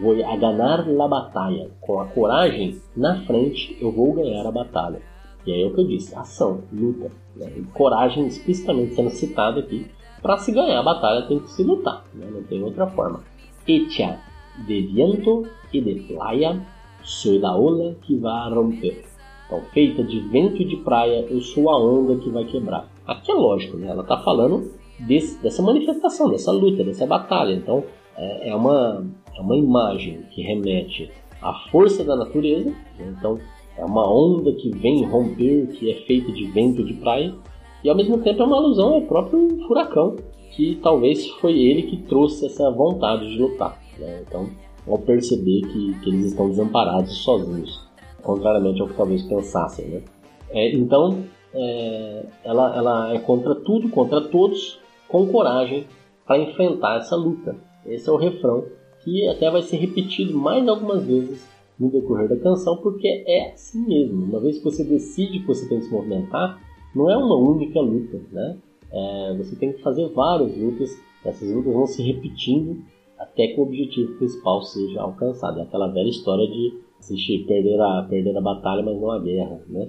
vou 0.00 0.12
a 0.12 0.36
ganhar 0.36 0.86
la 0.88 1.08
batalha. 1.08 1.70
Com 1.80 2.00
a 2.00 2.06
coragem 2.06 2.80
na 2.96 3.24
frente 3.24 3.76
eu 3.80 3.90
vou 3.90 4.12
ganhar 4.12 4.46
a 4.46 4.52
batalha. 4.52 5.00
E 5.46 5.52
aí 5.52 5.62
é 5.62 5.66
o 5.66 5.74
que 5.74 5.80
eu 5.80 5.86
disse: 5.86 6.14
ação, 6.14 6.62
luta. 6.72 7.10
Né? 7.36 7.50
Coragem 7.72 8.26
explicitamente 8.26 8.94
sendo 8.94 9.10
citado 9.10 9.60
aqui. 9.60 9.86
Para 10.20 10.38
se 10.38 10.52
ganhar 10.52 10.78
a 10.78 10.84
batalha 10.84 11.26
tem 11.26 11.40
que 11.40 11.50
se 11.50 11.64
lutar, 11.64 12.04
né? 12.14 12.28
não 12.30 12.42
tem 12.44 12.62
outra 12.62 12.86
forma. 12.86 13.20
Hecha 13.66 14.20
de 14.66 14.82
viento 14.82 15.46
e 15.72 15.80
de 15.80 15.94
playa, 16.00 16.60
soy 17.02 17.38
la 17.38 17.56
ola 17.56 17.94
que 18.02 18.16
vai 18.16 18.50
romper. 18.50 19.04
Então, 19.46 19.62
feita 19.72 20.02
de 20.02 20.20
vento 20.20 20.62
e 20.62 20.64
de 20.64 20.76
praia, 20.76 21.26
eu 21.28 21.40
sou 21.40 21.70
a 21.70 21.78
onda 21.78 22.16
que 22.16 22.30
vai 22.30 22.44
quebrar. 22.44 22.91
Aqui 23.06 23.30
é 23.30 23.34
lógico, 23.34 23.76
né? 23.76 23.88
ela 23.88 24.02
está 24.02 24.18
falando 24.18 24.72
desse, 25.00 25.40
dessa 25.42 25.62
manifestação, 25.62 26.30
dessa 26.30 26.52
luta, 26.52 26.84
dessa 26.84 27.06
batalha. 27.06 27.52
Então 27.52 27.84
é, 28.16 28.50
é, 28.50 28.54
uma, 28.54 29.06
é 29.36 29.40
uma 29.40 29.56
imagem 29.56 30.22
que 30.30 30.42
remete 30.42 31.10
à 31.40 31.52
força 31.70 32.04
da 32.04 32.16
natureza. 32.16 32.70
Né? 32.98 33.14
Então 33.18 33.38
é 33.76 33.84
uma 33.84 34.08
onda 34.10 34.52
que 34.52 34.70
vem 34.70 35.04
romper, 35.04 35.68
que 35.68 35.90
é 35.90 35.94
feita 36.06 36.30
de 36.32 36.44
vento 36.46 36.84
de 36.84 36.94
praia. 36.94 37.34
E 37.82 37.88
ao 37.88 37.96
mesmo 37.96 38.18
tempo 38.18 38.42
é 38.42 38.46
uma 38.46 38.56
alusão 38.56 38.94
ao 38.94 39.02
próprio 39.02 39.58
furacão, 39.66 40.16
que 40.52 40.78
talvez 40.82 41.26
foi 41.40 41.58
ele 41.58 41.82
que 41.82 41.96
trouxe 41.96 42.46
essa 42.46 42.70
vontade 42.70 43.28
de 43.28 43.38
lutar. 43.38 43.80
Né? 43.98 44.22
Então, 44.26 44.48
ao 44.86 44.98
perceber 44.98 45.62
que, 45.62 45.94
que 46.00 46.10
eles 46.10 46.26
estão 46.26 46.48
desamparados 46.48 47.16
sozinhos, 47.18 47.84
contrariamente 48.22 48.80
ao 48.80 48.88
que 48.88 48.94
talvez 48.94 49.22
pensassem. 49.22 49.86
Né? 49.86 50.02
É, 50.50 50.72
então, 50.74 51.24
é, 51.54 52.26
ela, 52.44 52.76
ela 52.76 53.14
é 53.14 53.18
contra 53.18 53.54
tudo, 53.54 53.88
contra 53.88 54.20
todos, 54.20 54.78
com 55.08 55.26
coragem 55.26 55.86
para 56.26 56.38
enfrentar 56.38 56.98
essa 56.98 57.16
luta. 57.16 57.56
Esse 57.86 58.08
é 58.08 58.12
o 58.12 58.16
refrão 58.16 58.64
que 59.02 59.28
até 59.28 59.50
vai 59.50 59.62
ser 59.62 59.76
repetido 59.76 60.36
mais 60.36 60.66
algumas 60.66 61.04
vezes 61.04 61.46
no 61.78 61.90
decorrer 61.90 62.28
da 62.28 62.36
canção, 62.36 62.76
porque 62.76 63.24
é 63.26 63.52
assim 63.52 63.84
mesmo. 63.86 64.24
Uma 64.24 64.40
vez 64.40 64.58
que 64.58 64.64
você 64.64 64.84
decide 64.84 65.40
que 65.40 65.46
você 65.46 65.68
tem 65.68 65.78
que 65.78 65.86
se 65.86 65.92
movimentar, 65.92 66.60
não 66.94 67.10
é 67.10 67.16
uma 67.16 67.36
única 67.36 67.80
luta, 67.80 68.20
né? 68.30 68.56
É, 68.92 69.34
você 69.36 69.56
tem 69.56 69.72
que 69.72 69.82
fazer 69.82 70.06
várias 70.08 70.56
lutas, 70.56 70.90
essas 71.24 71.50
lutas 71.50 71.72
vão 71.72 71.86
se 71.86 72.02
repetindo 72.02 72.82
até 73.18 73.48
que 73.48 73.58
o 73.58 73.62
objetivo 73.62 74.16
principal 74.16 74.62
seja 74.62 75.00
alcançado. 75.00 75.60
É 75.60 75.62
aquela 75.62 75.88
velha 75.88 76.08
história 76.08 76.46
de 76.46 76.74
assistir, 76.98 77.44
perder 77.46 77.80
a, 77.80 78.06
perder 78.08 78.36
a 78.36 78.40
batalha, 78.40 78.82
mas 78.82 79.00
não 79.00 79.10
a 79.10 79.18
guerra, 79.18 79.60
né? 79.68 79.88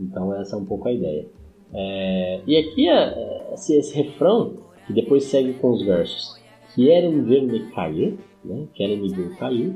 Então 0.00 0.34
essa 0.34 0.56
é 0.56 0.58
um 0.58 0.64
pouco 0.64 0.88
a 0.88 0.92
ideia. 0.92 1.28
É, 1.72 2.40
e 2.46 2.56
aqui 2.56 2.88
é, 2.88 3.52
esse, 3.52 3.76
esse, 3.76 3.94
refrão, 3.94 4.54
que 4.86 4.92
depois 4.92 5.24
segue 5.24 5.54
com 5.54 5.70
os 5.70 5.84
versos. 5.84 6.40
Querem 6.74 7.22
ver-me 7.22 7.70
cair, 7.70 8.18
né? 8.44 8.66
querem 8.74 9.00
me 9.00 9.08
ver 9.08 9.36
cair, 9.36 9.74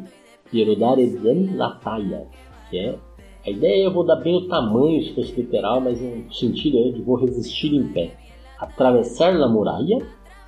quero 0.50 0.76
dar 0.76 0.96
bien 0.96 1.56
la 1.56 1.78
talla, 1.82 2.26
que 2.70 2.78
é 2.78 2.98
a 3.46 3.50
ideia 3.50 3.82
é 3.82 3.86
eu 3.86 3.92
vou 3.92 4.06
dar 4.06 4.16
bem 4.16 4.34
o 4.34 4.48
tamanho, 4.48 5.02
se 5.02 5.14
fosse 5.14 5.32
literal, 5.34 5.78
mas 5.78 6.00
o 6.00 6.32
sentido 6.32 6.78
é 6.78 6.92
de 6.92 7.02
vou 7.02 7.16
resistir 7.16 7.74
em 7.74 7.88
pé. 7.88 8.16
Atravessar 8.58 9.34
a 9.34 9.48
muralha, 9.48 9.98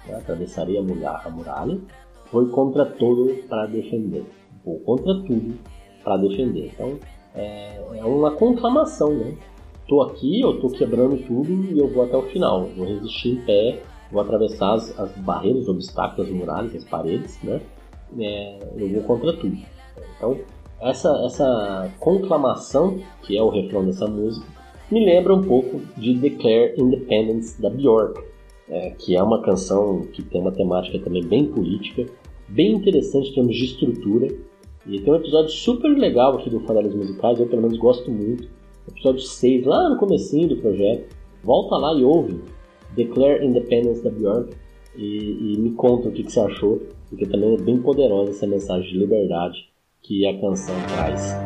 né? 0.06 0.14
atravessaria 0.14 0.80
a 0.80 1.30
muralha, 1.30 1.78
foi 2.26 2.48
contra 2.48 2.86
todo 2.86 3.34
para 3.48 3.66
defender. 3.66 4.24
Vou 4.64 4.80
contra 4.80 5.14
tudo 5.24 5.58
para 6.02 6.16
defender. 6.16 6.72
Então 6.72 6.98
é, 7.34 7.82
é 7.98 8.04
uma 8.04 8.30
conclamação, 8.30 9.12
né? 9.12 9.36
Tô 9.86 10.02
aqui, 10.02 10.40
eu 10.40 10.60
tô 10.60 10.68
quebrando 10.68 11.16
tudo 11.26 11.52
e 11.72 11.78
eu 11.78 11.88
vou 11.88 12.04
até 12.04 12.16
o 12.16 12.22
final. 12.22 12.66
Vou 12.76 12.86
resistir 12.86 13.30
em 13.30 13.36
pé, 13.44 13.82
vou 14.10 14.20
atravessar 14.20 14.74
as, 14.74 14.98
as 14.98 15.12
barreiras, 15.18 15.62
os 15.62 15.68
obstáculos, 15.68 16.28
as 16.28 16.34
muralhas, 16.34 16.74
as 16.74 16.84
paredes, 16.84 17.38
né? 17.42 17.60
É, 18.18 18.58
eu 18.76 18.88
vou 18.88 19.02
contra 19.02 19.32
tudo. 19.32 19.56
Então, 20.16 20.38
essa, 20.80 21.10
essa 21.24 21.90
conclamação, 21.98 23.00
que 23.22 23.36
é 23.36 23.42
o 23.42 23.48
refrão 23.48 23.84
dessa 23.84 24.06
música, 24.06 24.46
me 24.90 25.04
lembra 25.04 25.34
um 25.34 25.42
pouco 25.42 25.80
de 25.96 26.14
Declare 26.14 26.74
Independence 26.78 27.60
da 27.60 27.70
Bjork, 27.70 28.22
é, 28.68 28.90
que 28.90 29.16
é 29.16 29.22
uma 29.22 29.42
canção 29.42 30.02
que 30.12 30.22
tem 30.22 30.40
uma 30.40 30.52
temática 30.52 30.98
também 30.98 31.24
bem 31.24 31.46
política, 31.46 32.06
bem 32.48 32.72
interessante 32.72 33.30
em 33.30 33.34
termos 33.34 33.56
de 33.56 33.64
estrutura. 33.64 34.28
E 34.86 35.00
tem 35.00 35.12
um 35.12 35.16
episódio 35.16 35.50
super 35.50 35.88
legal 35.88 36.36
aqui 36.36 36.48
do 36.48 36.60
Farelos 36.60 36.94
Musicais, 36.94 37.40
eu 37.40 37.46
pelo 37.48 37.62
menos 37.62 37.76
gosto 37.76 38.08
muito, 38.08 38.48
episódio 38.88 39.20
6, 39.20 39.64
lá 39.64 39.88
no 39.88 39.96
comecinho 39.96 40.48
do 40.48 40.56
projeto. 40.56 41.14
Volta 41.42 41.76
lá 41.76 41.94
e 41.94 42.04
ouve 42.04 42.40
Declare 42.94 43.44
Independence 43.44 44.02
da 44.02 44.10
Bjork 44.10 44.54
e, 44.96 45.54
e 45.54 45.58
me 45.58 45.72
conta 45.72 46.08
o 46.08 46.12
que, 46.12 46.22
que, 46.24 46.32
você 46.32 46.40
achou, 46.40 46.80
porque 47.08 47.26
também 47.26 47.54
é 47.54 47.58
bem 47.58 47.78
poderosa 47.78 48.30
essa 48.30 48.46
mensagem 48.46 48.90
de 48.90 48.98
liberdade 48.98 49.56
que 50.02 50.26
a 50.26 50.40
canção 50.40 50.74
traz. 50.88 51.36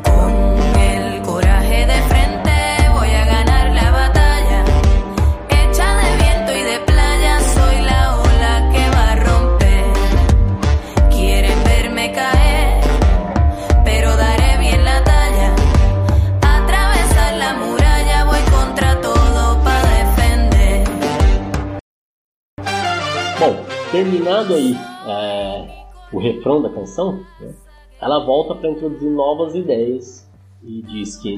Terminado 23.90 24.55
aí 24.55 24.74
é, 25.07 25.68
o 26.12 26.18
refrão 26.18 26.62
da 26.62 26.70
canção, 26.70 27.24
né, 27.40 27.55
ela 28.00 28.24
volta 28.24 28.55
para 28.55 28.70
introduzir 28.70 29.11
novas 29.11 29.55
ideias 29.55 30.29
e 30.62 30.83
diz 30.83 31.16
que 31.16 31.35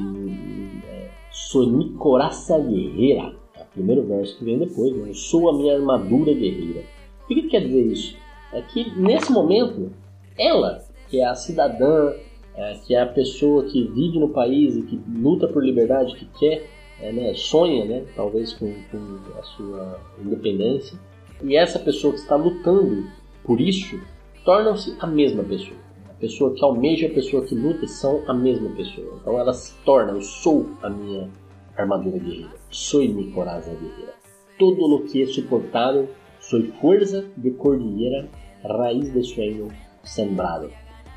é, 0.88 1.08
sou 1.30 1.66
mi 1.66 1.90
coraça 1.94 2.58
guerreira, 2.58 3.34
é 3.56 3.62
o 3.62 3.66
primeiro 3.72 4.06
verso 4.06 4.38
que 4.38 4.44
vem 4.44 4.58
depois, 4.58 4.94
né, 4.96 5.12
sou 5.14 5.48
a 5.50 5.54
minha 5.54 5.74
armadura 5.74 6.32
guerreira. 6.32 6.84
O 7.24 7.28
que, 7.28 7.42
que 7.42 7.48
quer 7.48 7.60
dizer 7.60 7.82
isso? 7.82 8.22
é 8.52 8.60
que 8.60 8.90
nesse 8.98 9.32
momento, 9.32 9.90
ela, 10.38 10.84
que 11.08 11.20
é 11.20 11.26
a 11.26 11.34
cidadã, 11.34 12.12
é, 12.54 12.74
que 12.86 12.94
é 12.94 13.00
a 13.00 13.06
pessoa 13.06 13.64
que 13.64 13.84
vive 13.84 14.18
no 14.18 14.28
país 14.28 14.76
e 14.76 14.82
que 14.82 15.00
luta 15.08 15.48
por 15.48 15.64
liberdade, 15.64 16.14
que 16.14 16.26
quer, 16.38 16.68
é, 17.00 17.10
né, 17.10 17.34
sonha, 17.34 17.84
né, 17.84 18.04
talvez 18.14 18.52
com, 18.52 18.72
com 18.90 19.38
a 19.38 19.42
sua 19.42 20.00
independência, 20.22 20.98
e 21.42 21.56
essa 21.56 21.78
pessoa 21.78 22.12
que 22.12 22.20
está 22.20 22.36
lutando 22.36 23.06
por 23.44 23.60
isso 23.60 24.00
tornam-se 24.44 24.96
a 25.00 25.06
mesma 25.06 25.42
pessoa. 25.42 25.76
A 26.08 26.14
pessoa 26.14 26.54
que 26.54 26.64
almeja 26.64 27.08
a 27.08 27.10
pessoa 27.10 27.44
que 27.44 27.54
luta 27.54 27.86
são 27.86 28.22
a 28.28 28.34
mesma 28.34 28.70
pessoa. 28.70 29.18
Então 29.20 29.38
ela 29.38 29.52
se 29.52 29.74
torna, 29.84 30.12
eu 30.12 30.22
sou 30.22 30.70
a 30.82 30.88
minha 30.88 31.28
armadura 31.76 32.18
guerreira. 32.18 32.54
Sou 32.70 33.00
mi 33.00 33.30
coraza 33.32 33.70
guerreira. 33.70 34.14
Todo 34.58 34.86
lo 34.86 35.02
que 35.02 35.22
é 35.22 35.26
suportado, 35.26 36.08
sou 36.40 36.62
força 36.80 37.24
de 37.36 37.50
cordilheira, 37.52 38.28
raiz 38.62 39.12
de 39.12 39.22
sueño 39.24 39.68
sembrado. 40.04 40.70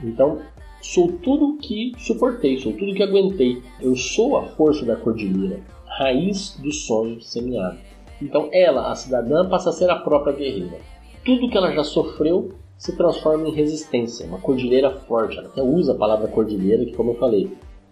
Então, 0.04 0.42
sou 0.82 1.12
tudo 1.12 1.58
que 1.58 1.94
suportei, 1.98 2.58
sou 2.58 2.74
tudo 2.74 2.94
que 2.94 3.04
aguentei. 3.04 3.62
Eu 3.80 3.96
sou 3.96 4.38
a 4.38 4.44
força 4.44 4.86
da 4.86 4.96
cordilheira, 4.96 5.62
raiz 5.86 6.58
do 6.60 6.72
sonho 6.74 7.22
semeado. 7.22 7.78
Então, 8.22 8.50
ela, 8.52 8.92
a 8.92 8.96
cidadã, 8.96 9.48
passa 9.48 9.70
a 9.70 9.74
ser 9.74 9.90
a 9.90 9.98
própria 9.98 10.34
guerreira. 10.34 10.80
Tudo 11.24 11.50
que 11.50 11.58
ela 11.58 11.72
já 11.72 11.84
sofreu 11.84 12.54
se 12.78 12.96
transforma 12.96 13.48
em 13.48 13.52
resistência, 13.52 14.26
uma 14.26 14.40
cordilheira 14.40 14.92
forte. 14.92 15.38
Ela 15.38 15.48
até 15.48 15.62
usa 15.62 15.94
a 15.94 15.98
palavra 15.98 16.28
cordilheira, 16.28 16.86
que, 16.86 16.94
como 16.94 17.12
eu 17.12 17.16
falei, 17.16 17.50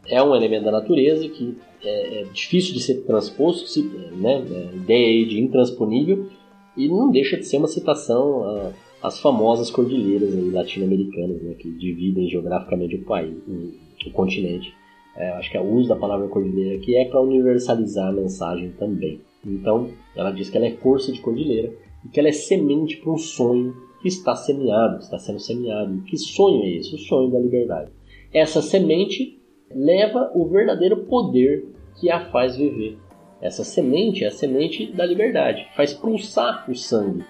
é 0.07 0.21
um 0.21 0.35
elemento 0.35 0.65
da 0.65 0.71
natureza 0.71 1.27
que 1.29 1.57
é, 1.83 2.21
é 2.21 2.23
difícil 2.33 2.73
de 2.73 2.81
ser 2.81 3.03
transposto, 3.05 3.67
se, 3.67 3.83
né, 3.83 4.43
é, 4.49 4.75
ideia 4.75 5.25
de 5.25 5.41
intransponível, 5.41 6.27
e 6.75 6.87
não 6.87 7.11
deixa 7.11 7.37
de 7.37 7.45
ser 7.45 7.57
uma 7.57 7.67
citação 7.67 8.73
às 9.01 9.19
famosas 9.19 9.69
cordilheiras 9.69 10.33
latino-americanas 10.51 11.41
né, 11.41 11.53
que 11.53 11.69
dividem 11.71 12.27
geograficamente 12.27 12.95
o 12.95 13.05
país, 13.05 13.37
o, 13.47 14.09
o 14.09 14.11
continente. 14.11 14.73
É, 15.15 15.29
acho 15.33 15.51
que 15.51 15.57
o 15.57 15.71
uso 15.75 15.89
da 15.89 15.95
palavra 15.95 16.27
cordilheira 16.27 16.77
aqui 16.77 16.95
é 16.95 17.05
para 17.05 17.21
universalizar 17.21 18.09
a 18.09 18.11
mensagem 18.11 18.71
também. 18.71 19.21
Então, 19.45 19.89
ela 20.15 20.31
diz 20.31 20.49
que 20.49 20.57
ela 20.57 20.67
é 20.67 20.71
força 20.77 21.11
de 21.11 21.19
cordilheira 21.19 21.73
e 22.05 22.09
que 22.09 22.19
ela 22.19 22.29
é 22.29 22.33
semente 22.33 22.97
para 22.97 23.11
um 23.11 23.17
sonho 23.17 23.75
que 24.01 24.07
está 24.07 24.35
semeado, 24.35 24.99
está 24.99 25.17
sendo 25.17 25.39
semeado. 25.39 26.01
Que 26.03 26.17
sonho 26.17 26.63
é 26.63 26.69
esse? 26.69 26.95
O 26.95 26.99
sonho 26.99 27.31
da 27.31 27.39
liberdade. 27.39 27.91
Essa 28.33 28.61
semente 28.61 29.39
leva 29.73 30.31
o 30.33 30.45
verdadeiro 30.45 31.05
poder 31.05 31.65
que 31.99 32.09
a 32.09 32.29
faz 32.31 32.55
viver. 32.55 32.97
Essa 33.41 33.63
semente 33.63 34.23
é 34.23 34.27
a 34.27 34.31
semente 34.31 34.91
da 34.93 35.05
liberdade, 35.05 35.67
faz 35.75 35.93
pulsar 35.93 36.69
o 36.69 36.75
sangue 36.75 37.25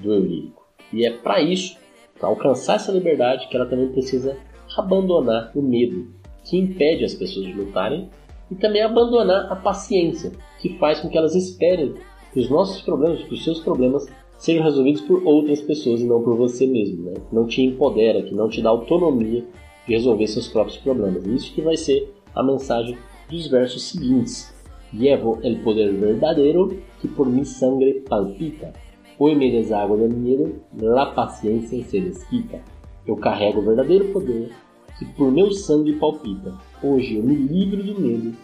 do 0.00 0.12
Eurírico. 0.12 0.64
E 0.92 1.04
é 1.04 1.10
para 1.10 1.42
isso, 1.42 1.76
para 2.18 2.28
alcançar 2.28 2.76
essa 2.76 2.92
liberdade, 2.92 3.48
que 3.48 3.56
ela 3.56 3.66
também 3.66 3.88
precisa 3.88 4.36
abandonar 4.76 5.50
o 5.54 5.62
medo, 5.62 6.06
que 6.44 6.56
impede 6.56 7.04
as 7.04 7.14
pessoas 7.14 7.46
de 7.46 7.52
lutarem, 7.52 8.08
e 8.50 8.54
também 8.54 8.82
abandonar 8.82 9.50
a 9.50 9.56
paciência, 9.56 10.32
que 10.58 10.78
faz 10.78 11.00
com 11.00 11.08
que 11.08 11.18
elas 11.18 11.34
esperem 11.34 11.94
que 12.32 12.40
os 12.40 12.50
nossos 12.50 12.82
problemas, 12.82 13.22
que 13.22 13.34
os 13.34 13.44
seus 13.44 13.60
problemas 13.60 14.06
sejam 14.38 14.62
resolvidos 14.62 15.00
por 15.02 15.22
outras 15.24 15.60
pessoas 15.60 16.00
e 16.00 16.06
não 16.06 16.22
por 16.22 16.36
você 16.36 16.66
mesmo, 16.66 17.02
né? 17.04 17.14
Que 17.28 17.34
não 17.34 17.46
te 17.46 17.62
empodera, 17.62 18.22
que 18.22 18.34
não 18.34 18.48
te 18.48 18.60
dá 18.60 18.70
autonomia 18.70 19.44
de 19.86 19.92
resolver 19.92 20.26
seus 20.26 20.48
próprios 20.48 20.76
problemas. 20.78 21.24
Isso 21.26 21.54
que 21.54 21.62
vai 21.62 21.76
ser 21.76 22.12
a 22.34 22.42
mensagem 22.42 22.98
dos 23.30 23.48
versos 23.48 23.82
seguintes. 23.84 24.54
Llevo 24.92 25.38
el 25.42 25.60
poder 25.62 25.92
verdadero 25.92 26.76
que 27.00 27.08
por 27.08 27.26
mi 27.28 27.44
sangre 27.44 28.04
palpita. 28.08 28.72
Hoy 29.18 29.34
me 29.34 29.50
deshago 29.50 29.96
del 29.96 30.10
miedo, 30.10 30.52
la 30.78 31.14
paciencia 31.14 31.82
se 31.82 32.00
desquita. 32.00 32.60
Eu 33.06 33.16
carrego 33.16 33.60
o 33.60 33.64
verdadeiro 33.64 34.12
poder 34.12 34.50
que 34.98 35.04
por 35.04 35.30
meu 35.30 35.50
sangue 35.52 35.94
palpita. 35.94 36.54
Hoje 36.82 37.16
eu 37.16 37.22
me 37.22 37.34
livro 37.34 37.82
do 37.82 38.00
medo, 38.00 38.34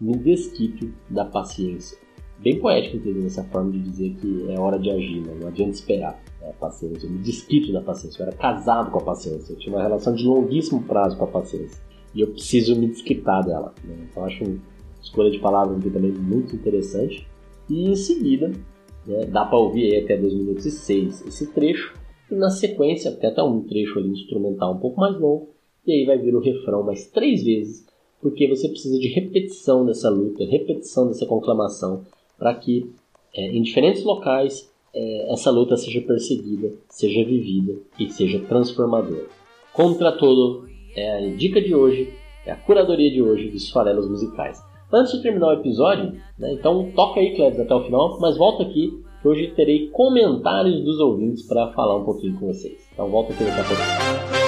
me 0.00 0.16
desquito 0.16 0.92
da 1.08 1.24
paciência. 1.24 1.98
Bem 2.38 2.58
poético, 2.58 2.96
entendeu? 2.96 3.26
Essa 3.26 3.44
forma 3.44 3.70
de 3.70 3.78
dizer 3.78 4.14
que 4.16 4.50
é 4.50 4.58
hora 4.58 4.78
de 4.78 4.90
agir, 4.90 5.20
né? 5.20 5.36
não 5.40 5.48
adianta 5.48 5.70
esperar. 5.70 6.20
É 6.42 6.50
a 6.50 6.52
paciência, 6.52 7.06
eu 7.06 7.10
me 7.10 7.18
desquito 7.18 7.72
da 7.72 7.80
paciência. 7.80 8.20
Eu 8.20 8.26
era 8.26 8.36
casado 8.36 8.90
com 8.90 8.98
a 8.98 9.02
paciência, 9.02 9.52
eu 9.52 9.58
tinha 9.58 9.74
uma 9.74 9.82
relação 9.82 10.12
de 10.14 10.24
longuíssimo 10.24 10.82
prazo 10.82 11.16
com 11.16 11.24
a 11.24 11.28
paciência. 11.28 11.80
E 12.14 12.20
eu 12.20 12.28
preciso 12.28 12.78
me 12.78 12.88
desquitar 12.88 13.44
dela. 13.46 13.72
Né? 13.84 13.94
Então 14.10 14.24
acho 14.24 14.42
uma 14.44 14.58
escolha 15.00 15.30
de 15.30 15.38
palavras 15.38 15.78
aqui 15.78 15.88
também 15.88 16.10
muito 16.10 16.56
interessante. 16.56 17.26
E 17.70 17.88
em 17.88 17.94
seguida, 17.94 18.50
né, 19.06 19.24
dá 19.26 19.44
para 19.44 19.58
ouvir 19.58 19.94
aí 19.94 20.04
até 20.04 20.16
2 20.16 20.34
minutos 20.34 20.66
e 20.66 20.70
6 20.72 21.26
esse 21.28 21.46
trecho. 21.52 21.94
E 22.28 22.34
na 22.34 22.50
sequência, 22.50 23.12
até, 23.12 23.28
até 23.28 23.42
um 23.42 23.62
trecho 23.62 24.00
ali 24.00 24.08
instrumental 24.08 24.74
um 24.74 24.78
pouco 24.78 25.00
mais 25.00 25.14
longo. 25.14 25.52
E 25.86 25.92
aí 25.92 26.04
vai 26.04 26.18
vir 26.18 26.34
o 26.34 26.40
refrão 26.40 26.82
mais 26.82 27.08
três 27.08 27.42
vezes, 27.42 27.86
porque 28.20 28.46
você 28.46 28.68
precisa 28.68 28.98
de 28.98 29.08
repetição 29.08 29.84
dessa 29.84 30.08
luta, 30.08 30.44
repetição 30.44 31.08
dessa 31.08 31.26
conclamação, 31.26 32.04
para 32.38 32.54
que 32.54 32.90
é, 33.34 33.48
em 33.48 33.62
diferentes 33.62 34.04
locais 34.04 34.70
é, 34.94 35.32
essa 35.32 35.50
luta 35.50 35.76
seja 35.76 36.00
perseguida, 36.02 36.72
seja 36.88 37.24
vivida 37.24 37.78
e 37.98 38.08
seja 38.10 38.38
transformadora. 38.40 39.26
Contra 39.72 40.12
todo 40.12 40.68
é 40.94 41.16
a 41.16 41.34
dica 41.34 41.60
de 41.60 41.74
hoje, 41.74 42.12
é 42.46 42.52
a 42.52 42.56
curadoria 42.56 43.10
de 43.10 43.22
hoje 43.22 43.48
dos 43.48 43.70
farelos 43.70 44.08
musicais. 44.08 44.60
Antes 44.92 45.12
de 45.12 45.22
terminar 45.22 45.48
o 45.48 45.52
episódio, 45.54 46.12
né, 46.38 46.52
então 46.52 46.92
toca 46.94 47.18
aí, 47.18 47.34
Cleves, 47.34 47.58
até 47.58 47.74
o 47.74 47.84
final, 47.84 48.18
mas 48.20 48.36
volta 48.36 48.62
aqui, 48.62 48.92
que 49.22 49.28
hoje 49.28 49.52
terei 49.56 49.88
comentários 49.88 50.84
dos 50.84 51.00
ouvintes 51.00 51.46
para 51.46 51.72
falar 51.72 51.96
um 51.96 52.04
pouquinho 52.04 52.38
com 52.38 52.48
vocês. 52.48 52.86
Então 52.92 53.08
volta 53.08 53.32
aqui 53.32 53.42
daqui 53.42 53.60
a 53.60 53.64
pouco. 53.64 54.41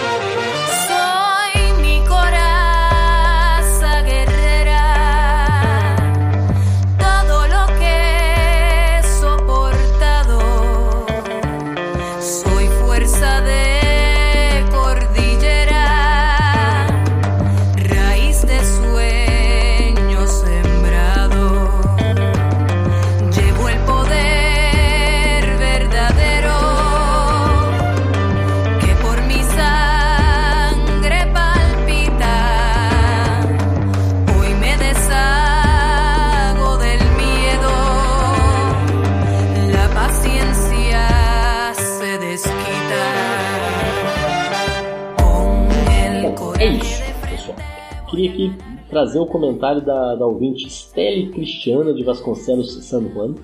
Trazer 49.05 49.19
o 49.19 49.27
comentário 49.27 49.83
da, 49.83 50.15
da 50.15 50.27
ouvinte 50.27 50.69
Stelle 50.71 51.29
Cristiana 51.29 51.93
de 51.93 52.03
Vasconcelos 52.03 52.73
San 52.85 53.07
Juan. 53.13 53.35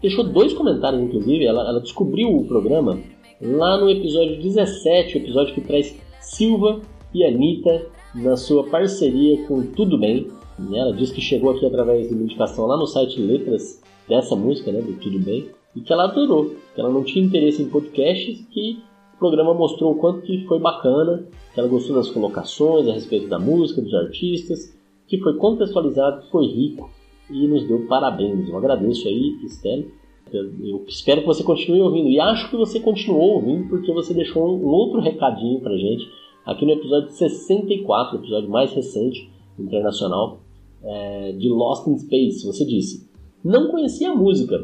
Deixou 0.00 0.24
dois 0.24 0.52
comentários, 0.52 1.02
inclusive. 1.02 1.44
Ela, 1.44 1.68
ela 1.68 1.80
descobriu 1.80 2.28
o 2.36 2.46
programa 2.46 3.00
lá 3.40 3.76
no 3.78 3.90
episódio 3.90 4.40
17, 4.40 5.16
o 5.16 5.20
episódio 5.22 5.54
que 5.54 5.60
traz 5.60 6.00
Silva 6.20 6.80
e 7.12 7.24
Anitta 7.24 7.86
na 8.14 8.36
sua 8.36 8.64
parceria 8.64 9.44
com 9.46 9.62
Tudo 9.62 9.98
Bem. 9.98 10.28
Ela 10.72 10.92
disse 10.92 11.12
que 11.12 11.20
chegou 11.20 11.50
aqui 11.50 11.66
através 11.66 12.08
de 12.08 12.14
uma 12.14 12.22
indicação 12.22 12.66
lá 12.66 12.76
no 12.76 12.86
site 12.86 13.20
Letras 13.20 13.82
dessa 14.08 14.36
música, 14.36 14.70
né, 14.70 14.80
do 14.80 14.92
Tudo 14.94 15.18
Bem, 15.18 15.48
e 15.74 15.80
que 15.80 15.92
ela 15.92 16.04
adorou, 16.04 16.54
que 16.74 16.80
ela 16.80 16.90
não 16.90 17.02
tinha 17.02 17.24
interesse 17.24 17.60
em 17.60 17.68
podcasts, 17.68 18.46
que 18.50 18.78
o 19.14 19.18
programa 19.18 19.52
mostrou 19.52 19.92
o 19.92 19.96
quanto 19.96 20.22
que 20.22 20.46
foi 20.46 20.60
bacana, 20.60 21.24
que 21.52 21.58
ela 21.58 21.68
gostou 21.68 21.96
das 21.96 22.08
colocações 22.08 22.88
a 22.88 22.92
respeito 22.92 23.28
da 23.28 23.38
música, 23.38 23.82
dos 23.82 23.94
artistas, 23.94 24.77
que 25.08 25.18
foi 25.18 25.36
contextualizado, 25.36 26.22
que 26.22 26.30
foi 26.30 26.46
rico 26.46 26.90
e 27.30 27.46
nos 27.46 27.66
deu 27.66 27.86
parabéns. 27.86 28.48
Eu 28.48 28.56
agradeço 28.56 29.08
aí, 29.08 29.38
Estelle. 29.44 29.90
Eu 30.32 30.84
espero 30.86 31.22
que 31.22 31.26
você 31.26 31.42
continue 31.42 31.80
ouvindo 31.80 32.08
e 32.10 32.20
acho 32.20 32.50
que 32.50 32.56
você 32.56 32.78
continuou 32.78 33.36
ouvindo 33.36 33.68
porque 33.68 33.90
você 33.92 34.12
deixou 34.12 34.46
um 34.46 34.66
outro 34.66 35.00
recadinho 35.00 35.60
pra 35.60 35.74
gente 35.74 36.06
aqui 36.44 36.66
no 36.66 36.72
episódio 36.72 37.08
64, 37.08 38.16
o 38.16 38.20
episódio 38.20 38.50
mais 38.50 38.70
recente, 38.72 39.30
internacional, 39.58 40.40
é, 40.84 41.32
de 41.32 41.48
Lost 41.48 41.86
in 41.86 41.96
Space. 41.98 42.46
Você 42.46 42.66
disse: 42.66 43.08
Não 43.42 43.70
conhecia 43.70 44.10
a 44.10 44.14
música. 44.14 44.62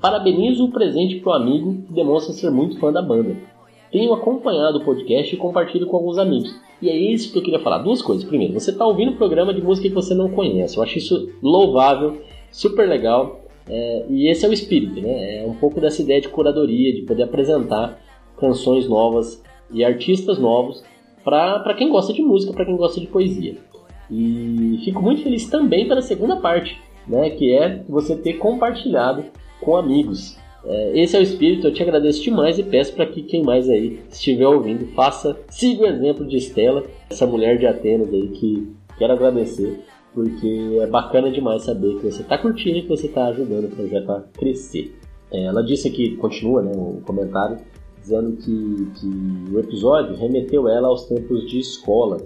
Parabenizo 0.00 0.64
o 0.64 0.72
presente 0.72 1.20
pro 1.20 1.32
amigo 1.32 1.82
que 1.86 1.92
demonstra 1.92 2.34
ser 2.34 2.50
muito 2.50 2.78
fã 2.80 2.90
da 2.90 3.02
banda 3.02 3.36
tenho 3.92 4.12
acompanhado 4.14 4.78
o 4.78 4.84
podcast 4.84 5.32
e 5.32 5.38
compartilho 5.38 5.86
com 5.86 5.96
alguns 5.96 6.18
amigos. 6.18 6.58
E 6.80 6.88
é 6.88 6.96
isso 6.96 7.30
que 7.30 7.38
eu 7.38 7.42
queria 7.42 7.60
falar. 7.60 7.78
Duas 7.78 8.00
coisas. 8.00 8.24
Primeiro, 8.24 8.54
você 8.54 8.70
está 8.70 8.86
ouvindo 8.86 9.12
um 9.12 9.16
programa 9.16 9.52
de 9.54 9.62
música 9.62 9.88
que 9.88 9.94
você 9.94 10.14
não 10.14 10.30
conhece. 10.30 10.76
Eu 10.76 10.82
acho 10.82 10.98
isso 10.98 11.30
louvável, 11.42 12.22
super 12.50 12.88
legal. 12.88 13.42
É, 13.68 14.06
e 14.08 14.28
esse 14.28 14.44
é 14.44 14.48
o 14.48 14.52
espírito, 14.52 15.00
né? 15.00 15.44
É 15.44 15.46
um 15.46 15.54
pouco 15.54 15.80
dessa 15.80 16.02
ideia 16.02 16.20
de 16.20 16.28
curadoria, 16.28 16.92
de 16.92 17.02
poder 17.02 17.22
apresentar 17.22 18.00
canções 18.36 18.88
novas 18.88 19.40
e 19.70 19.84
artistas 19.84 20.38
novos 20.38 20.82
para 21.22 21.74
quem 21.74 21.88
gosta 21.88 22.12
de 22.12 22.22
música, 22.22 22.52
para 22.52 22.64
quem 22.64 22.76
gosta 22.76 23.00
de 23.00 23.06
poesia. 23.06 23.56
E 24.10 24.80
fico 24.84 25.00
muito 25.00 25.22
feliz 25.22 25.48
também 25.48 25.86
pela 25.86 26.02
segunda 26.02 26.36
parte, 26.36 26.76
né, 27.06 27.30
que 27.30 27.52
é 27.52 27.84
você 27.88 28.16
ter 28.16 28.34
compartilhado 28.34 29.24
com 29.60 29.76
amigos. 29.76 30.36
É, 30.64 31.00
esse 31.00 31.16
é 31.16 31.18
o 31.18 31.22
espírito, 31.22 31.66
eu 31.66 31.72
te 31.72 31.82
agradeço 31.82 32.22
demais 32.22 32.58
e 32.58 32.62
peço 32.62 32.94
para 32.94 33.06
que 33.06 33.22
quem 33.22 33.42
mais 33.42 33.68
aí 33.68 34.00
estiver 34.10 34.46
ouvindo 34.46 34.86
faça, 34.94 35.36
siga 35.48 35.82
o 35.82 35.86
exemplo 35.86 36.26
de 36.26 36.36
Estela, 36.36 36.84
essa 37.10 37.26
mulher 37.26 37.58
de 37.58 37.66
Atenas 37.66 38.12
aí 38.12 38.28
que 38.28 38.72
quero 38.96 39.12
agradecer, 39.12 39.80
porque 40.14 40.78
é 40.80 40.86
bacana 40.86 41.30
demais 41.30 41.62
saber 41.62 41.96
que 41.96 42.04
você 42.04 42.22
está 42.22 42.38
curtindo 42.38 42.78
e 42.78 42.82
que 42.82 42.88
você 42.88 43.06
está 43.06 43.26
ajudando 43.26 43.64
o 43.64 43.76
projeto 43.76 44.10
a 44.10 44.20
crescer. 44.20 44.96
É, 45.32 45.44
ela 45.44 45.62
disse 45.62 45.88
aqui, 45.88 46.16
continua 46.16 46.62
né, 46.62 46.72
o 46.74 47.00
comentário, 47.04 47.56
dizendo 48.00 48.36
que, 48.36 48.88
que 49.00 49.54
o 49.54 49.58
episódio 49.58 50.14
remeteu 50.14 50.68
ela 50.68 50.88
aos 50.88 51.06
tempos 51.06 51.48
de 51.48 51.58
escola, 51.58 52.18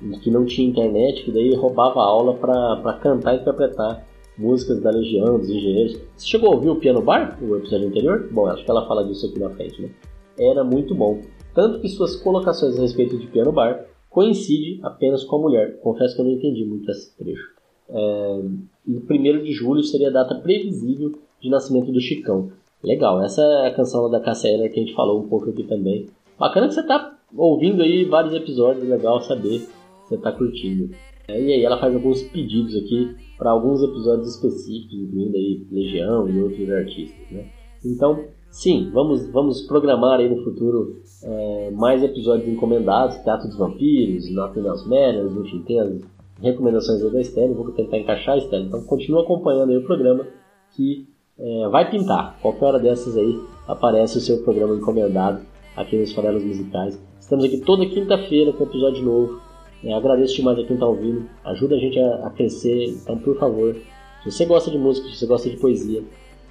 em 0.00 0.12
que 0.12 0.30
não 0.30 0.44
tinha 0.44 0.68
internet, 0.68 1.24
que 1.24 1.32
daí 1.32 1.54
roubava 1.54 2.00
aula 2.00 2.34
para 2.34 2.98
cantar 3.02 3.34
e 3.34 3.40
interpretar 3.40 4.06
músicas 4.40 4.80
da 4.80 4.90
Legião, 4.90 5.38
dos 5.38 5.50
Engenheiros. 5.50 6.00
Você 6.16 6.26
chegou 6.26 6.50
a 6.50 6.54
ouvir 6.54 6.70
o 6.70 6.76
Piano 6.76 7.02
Bar, 7.02 7.38
o 7.42 7.56
episódio 7.56 7.88
anterior? 7.88 8.28
Bom, 8.32 8.46
acho 8.46 8.64
que 8.64 8.70
ela 8.70 8.86
fala 8.88 9.04
disso 9.04 9.26
aqui 9.26 9.38
na 9.38 9.50
frente, 9.50 9.82
né? 9.82 9.90
Era 10.38 10.64
muito 10.64 10.94
bom. 10.94 11.20
Tanto 11.54 11.80
que 11.80 11.88
suas 11.88 12.16
colocações 12.16 12.78
a 12.78 12.80
respeito 12.80 13.18
de 13.18 13.26
Piano 13.26 13.52
Bar 13.52 13.84
coincide 14.08 14.80
apenas 14.82 15.22
com 15.24 15.36
a 15.36 15.40
mulher. 15.40 15.78
Confesso 15.80 16.14
que 16.14 16.22
eu 16.22 16.24
não 16.24 16.32
entendi 16.32 16.64
muito 16.64 16.90
esse 16.90 17.16
trecho. 17.16 17.48
É, 17.90 18.40
e 18.86 18.96
1 18.96 19.42
de 19.42 19.52
julho 19.52 19.82
seria 19.82 20.08
a 20.08 20.12
data 20.12 20.34
previsível 20.36 21.12
de 21.40 21.50
nascimento 21.50 21.92
do 21.92 22.00
Chicão. 22.00 22.50
Legal, 22.82 23.22
essa 23.22 23.42
é 23.42 23.68
a 23.68 23.74
canção 23.74 24.10
da 24.10 24.20
Cassia 24.20 24.56
que 24.70 24.80
a 24.80 24.82
gente 24.82 24.94
falou 24.94 25.20
um 25.20 25.28
pouco 25.28 25.50
aqui 25.50 25.64
também. 25.64 26.06
Bacana 26.38 26.68
que 26.68 26.74
você 26.74 26.82
tá 26.82 27.18
ouvindo 27.36 27.82
aí 27.82 28.04
vários 28.04 28.34
episódios, 28.34 28.88
legal 28.88 29.20
saber 29.20 29.60
que 29.60 30.08
você 30.08 30.16
tá 30.16 30.32
curtindo. 30.32 30.90
É, 31.30 31.40
e 31.40 31.52
aí 31.52 31.64
ela 31.64 31.78
faz 31.78 31.94
alguns 31.94 32.22
pedidos 32.24 32.74
aqui 32.74 33.14
para 33.38 33.50
alguns 33.50 33.82
episódios 33.82 34.34
específicos, 34.34 34.92
incluindo 34.92 35.36
aí 35.36 35.66
Legião 35.70 36.28
e 36.28 36.40
outros 36.42 36.70
artistas, 36.70 37.30
né? 37.30 37.46
Então, 37.84 38.24
sim, 38.50 38.90
vamos, 38.92 39.30
vamos 39.30 39.62
programar 39.62 40.20
aí 40.20 40.28
no 40.28 40.42
futuro 40.42 41.00
é, 41.22 41.70
mais 41.70 42.02
episódios 42.02 42.48
encomendados, 42.48 43.16
Teatro 43.18 43.48
dos 43.48 43.56
Vampiros, 43.56 44.30
Nothing 44.30 44.66
Else 44.66 44.88
Matters, 44.88 45.32
enfim, 45.36 45.62
tem 45.62 45.80
as 45.80 46.02
recomendações 46.42 47.02
aí 47.02 47.10
da 47.10 47.20
Estelle, 47.20 47.54
vou 47.54 47.70
tentar 47.72 47.98
encaixar 47.98 48.34
a 48.34 48.38
Estelle. 48.38 48.66
Então, 48.66 48.82
continua 48.82 49.22
acompanhando 49.22 49.70
aí 49.70 49.76
o 49.76 49.84
programa 49.84 50.26
que 50.74 51.06
é, 51.38 51.68
vai 51.68 51.90
pintar. 51.90 52.38
Qualquer 52.42 52.64
hora 52.66 52.78
dessas 52.78 53.16
aí 53.16 53.40
aparece 53.66 54.18
o 54.18 54.20
seu 54.20 54.42
programa 54.42 54.74
encomendado 54.74 55.40
aqui 55.76 55.96
nos 55.96 56.12
Farelos 56.12 56.44
Musicais. 56.44 57.00
Estamos 57.18 57.44
aqui 57.44 57.58
toda 57.58 57.86
quinta-feira 57.86 58.52
com 58.52 58.64
episódio 58.64 59.04
novo 59.04 59.49
agradeço 59.88 60.36
demais 60.36 60.58
a 60.58 60.64
quem 60.64 60.74
está 60.74 60.86
ouvindo, 60.86 61.28
ajuda 61.44 61.76
a 61.76 61.78
gente 61.78 61.98
a, 61.98 62.26
a, 62.26 62.30
crescer. 62.30 62.86
Então, 63.02 63.18
por 63.18 63.38
favor, 63.38 63.74
se 64.22 64.30
você 64.30 64.44
gosta 64.44 64.70
de 64.70 64.78
música, 64.78 65.08
se 65.08 65.16
você 65.16 65.26
gosta 65.26 65.48
de 65.48 65.56
poesia, 65.56 66.02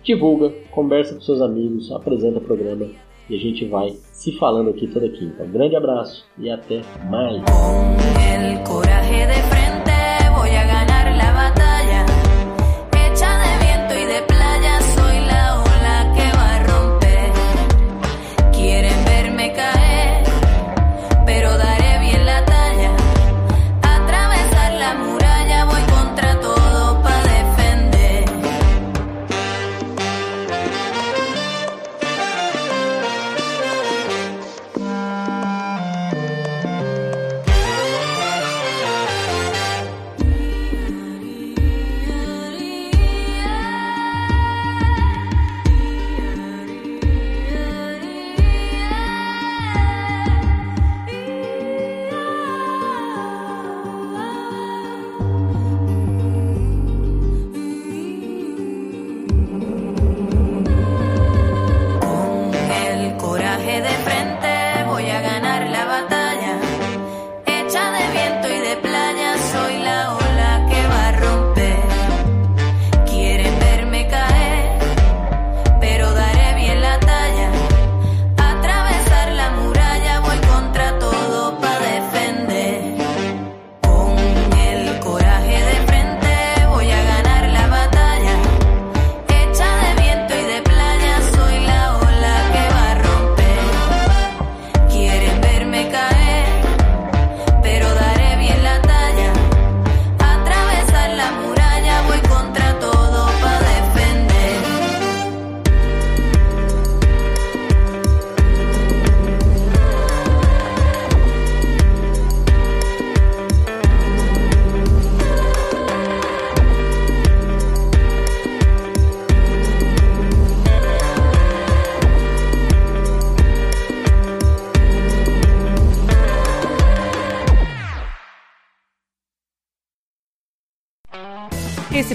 divulga, 0.03 0.51
conversa 0.71 1.13
com 1.13 1.21
seus 1.21 1.41
amigos, 1.41 1.91
apresenta 1.91 2.39
o 2.39 2.41
programa 2.41 2.87
e 3.29 3.35
a 3.35 3.39
gente 3.39 3.65
vai 3.65 3.95
se 4.11 4.31
falando 4.33 4.71
aqui 4.71 4.87
toda 4.87 5.07
quinta. 5.09 5.43
Um 5.43 5.51
grande 5.51 5.75
abraço 5.75 6.25
e 6.37 6.49
até 6.49 6.81
mais. 7.09 7.43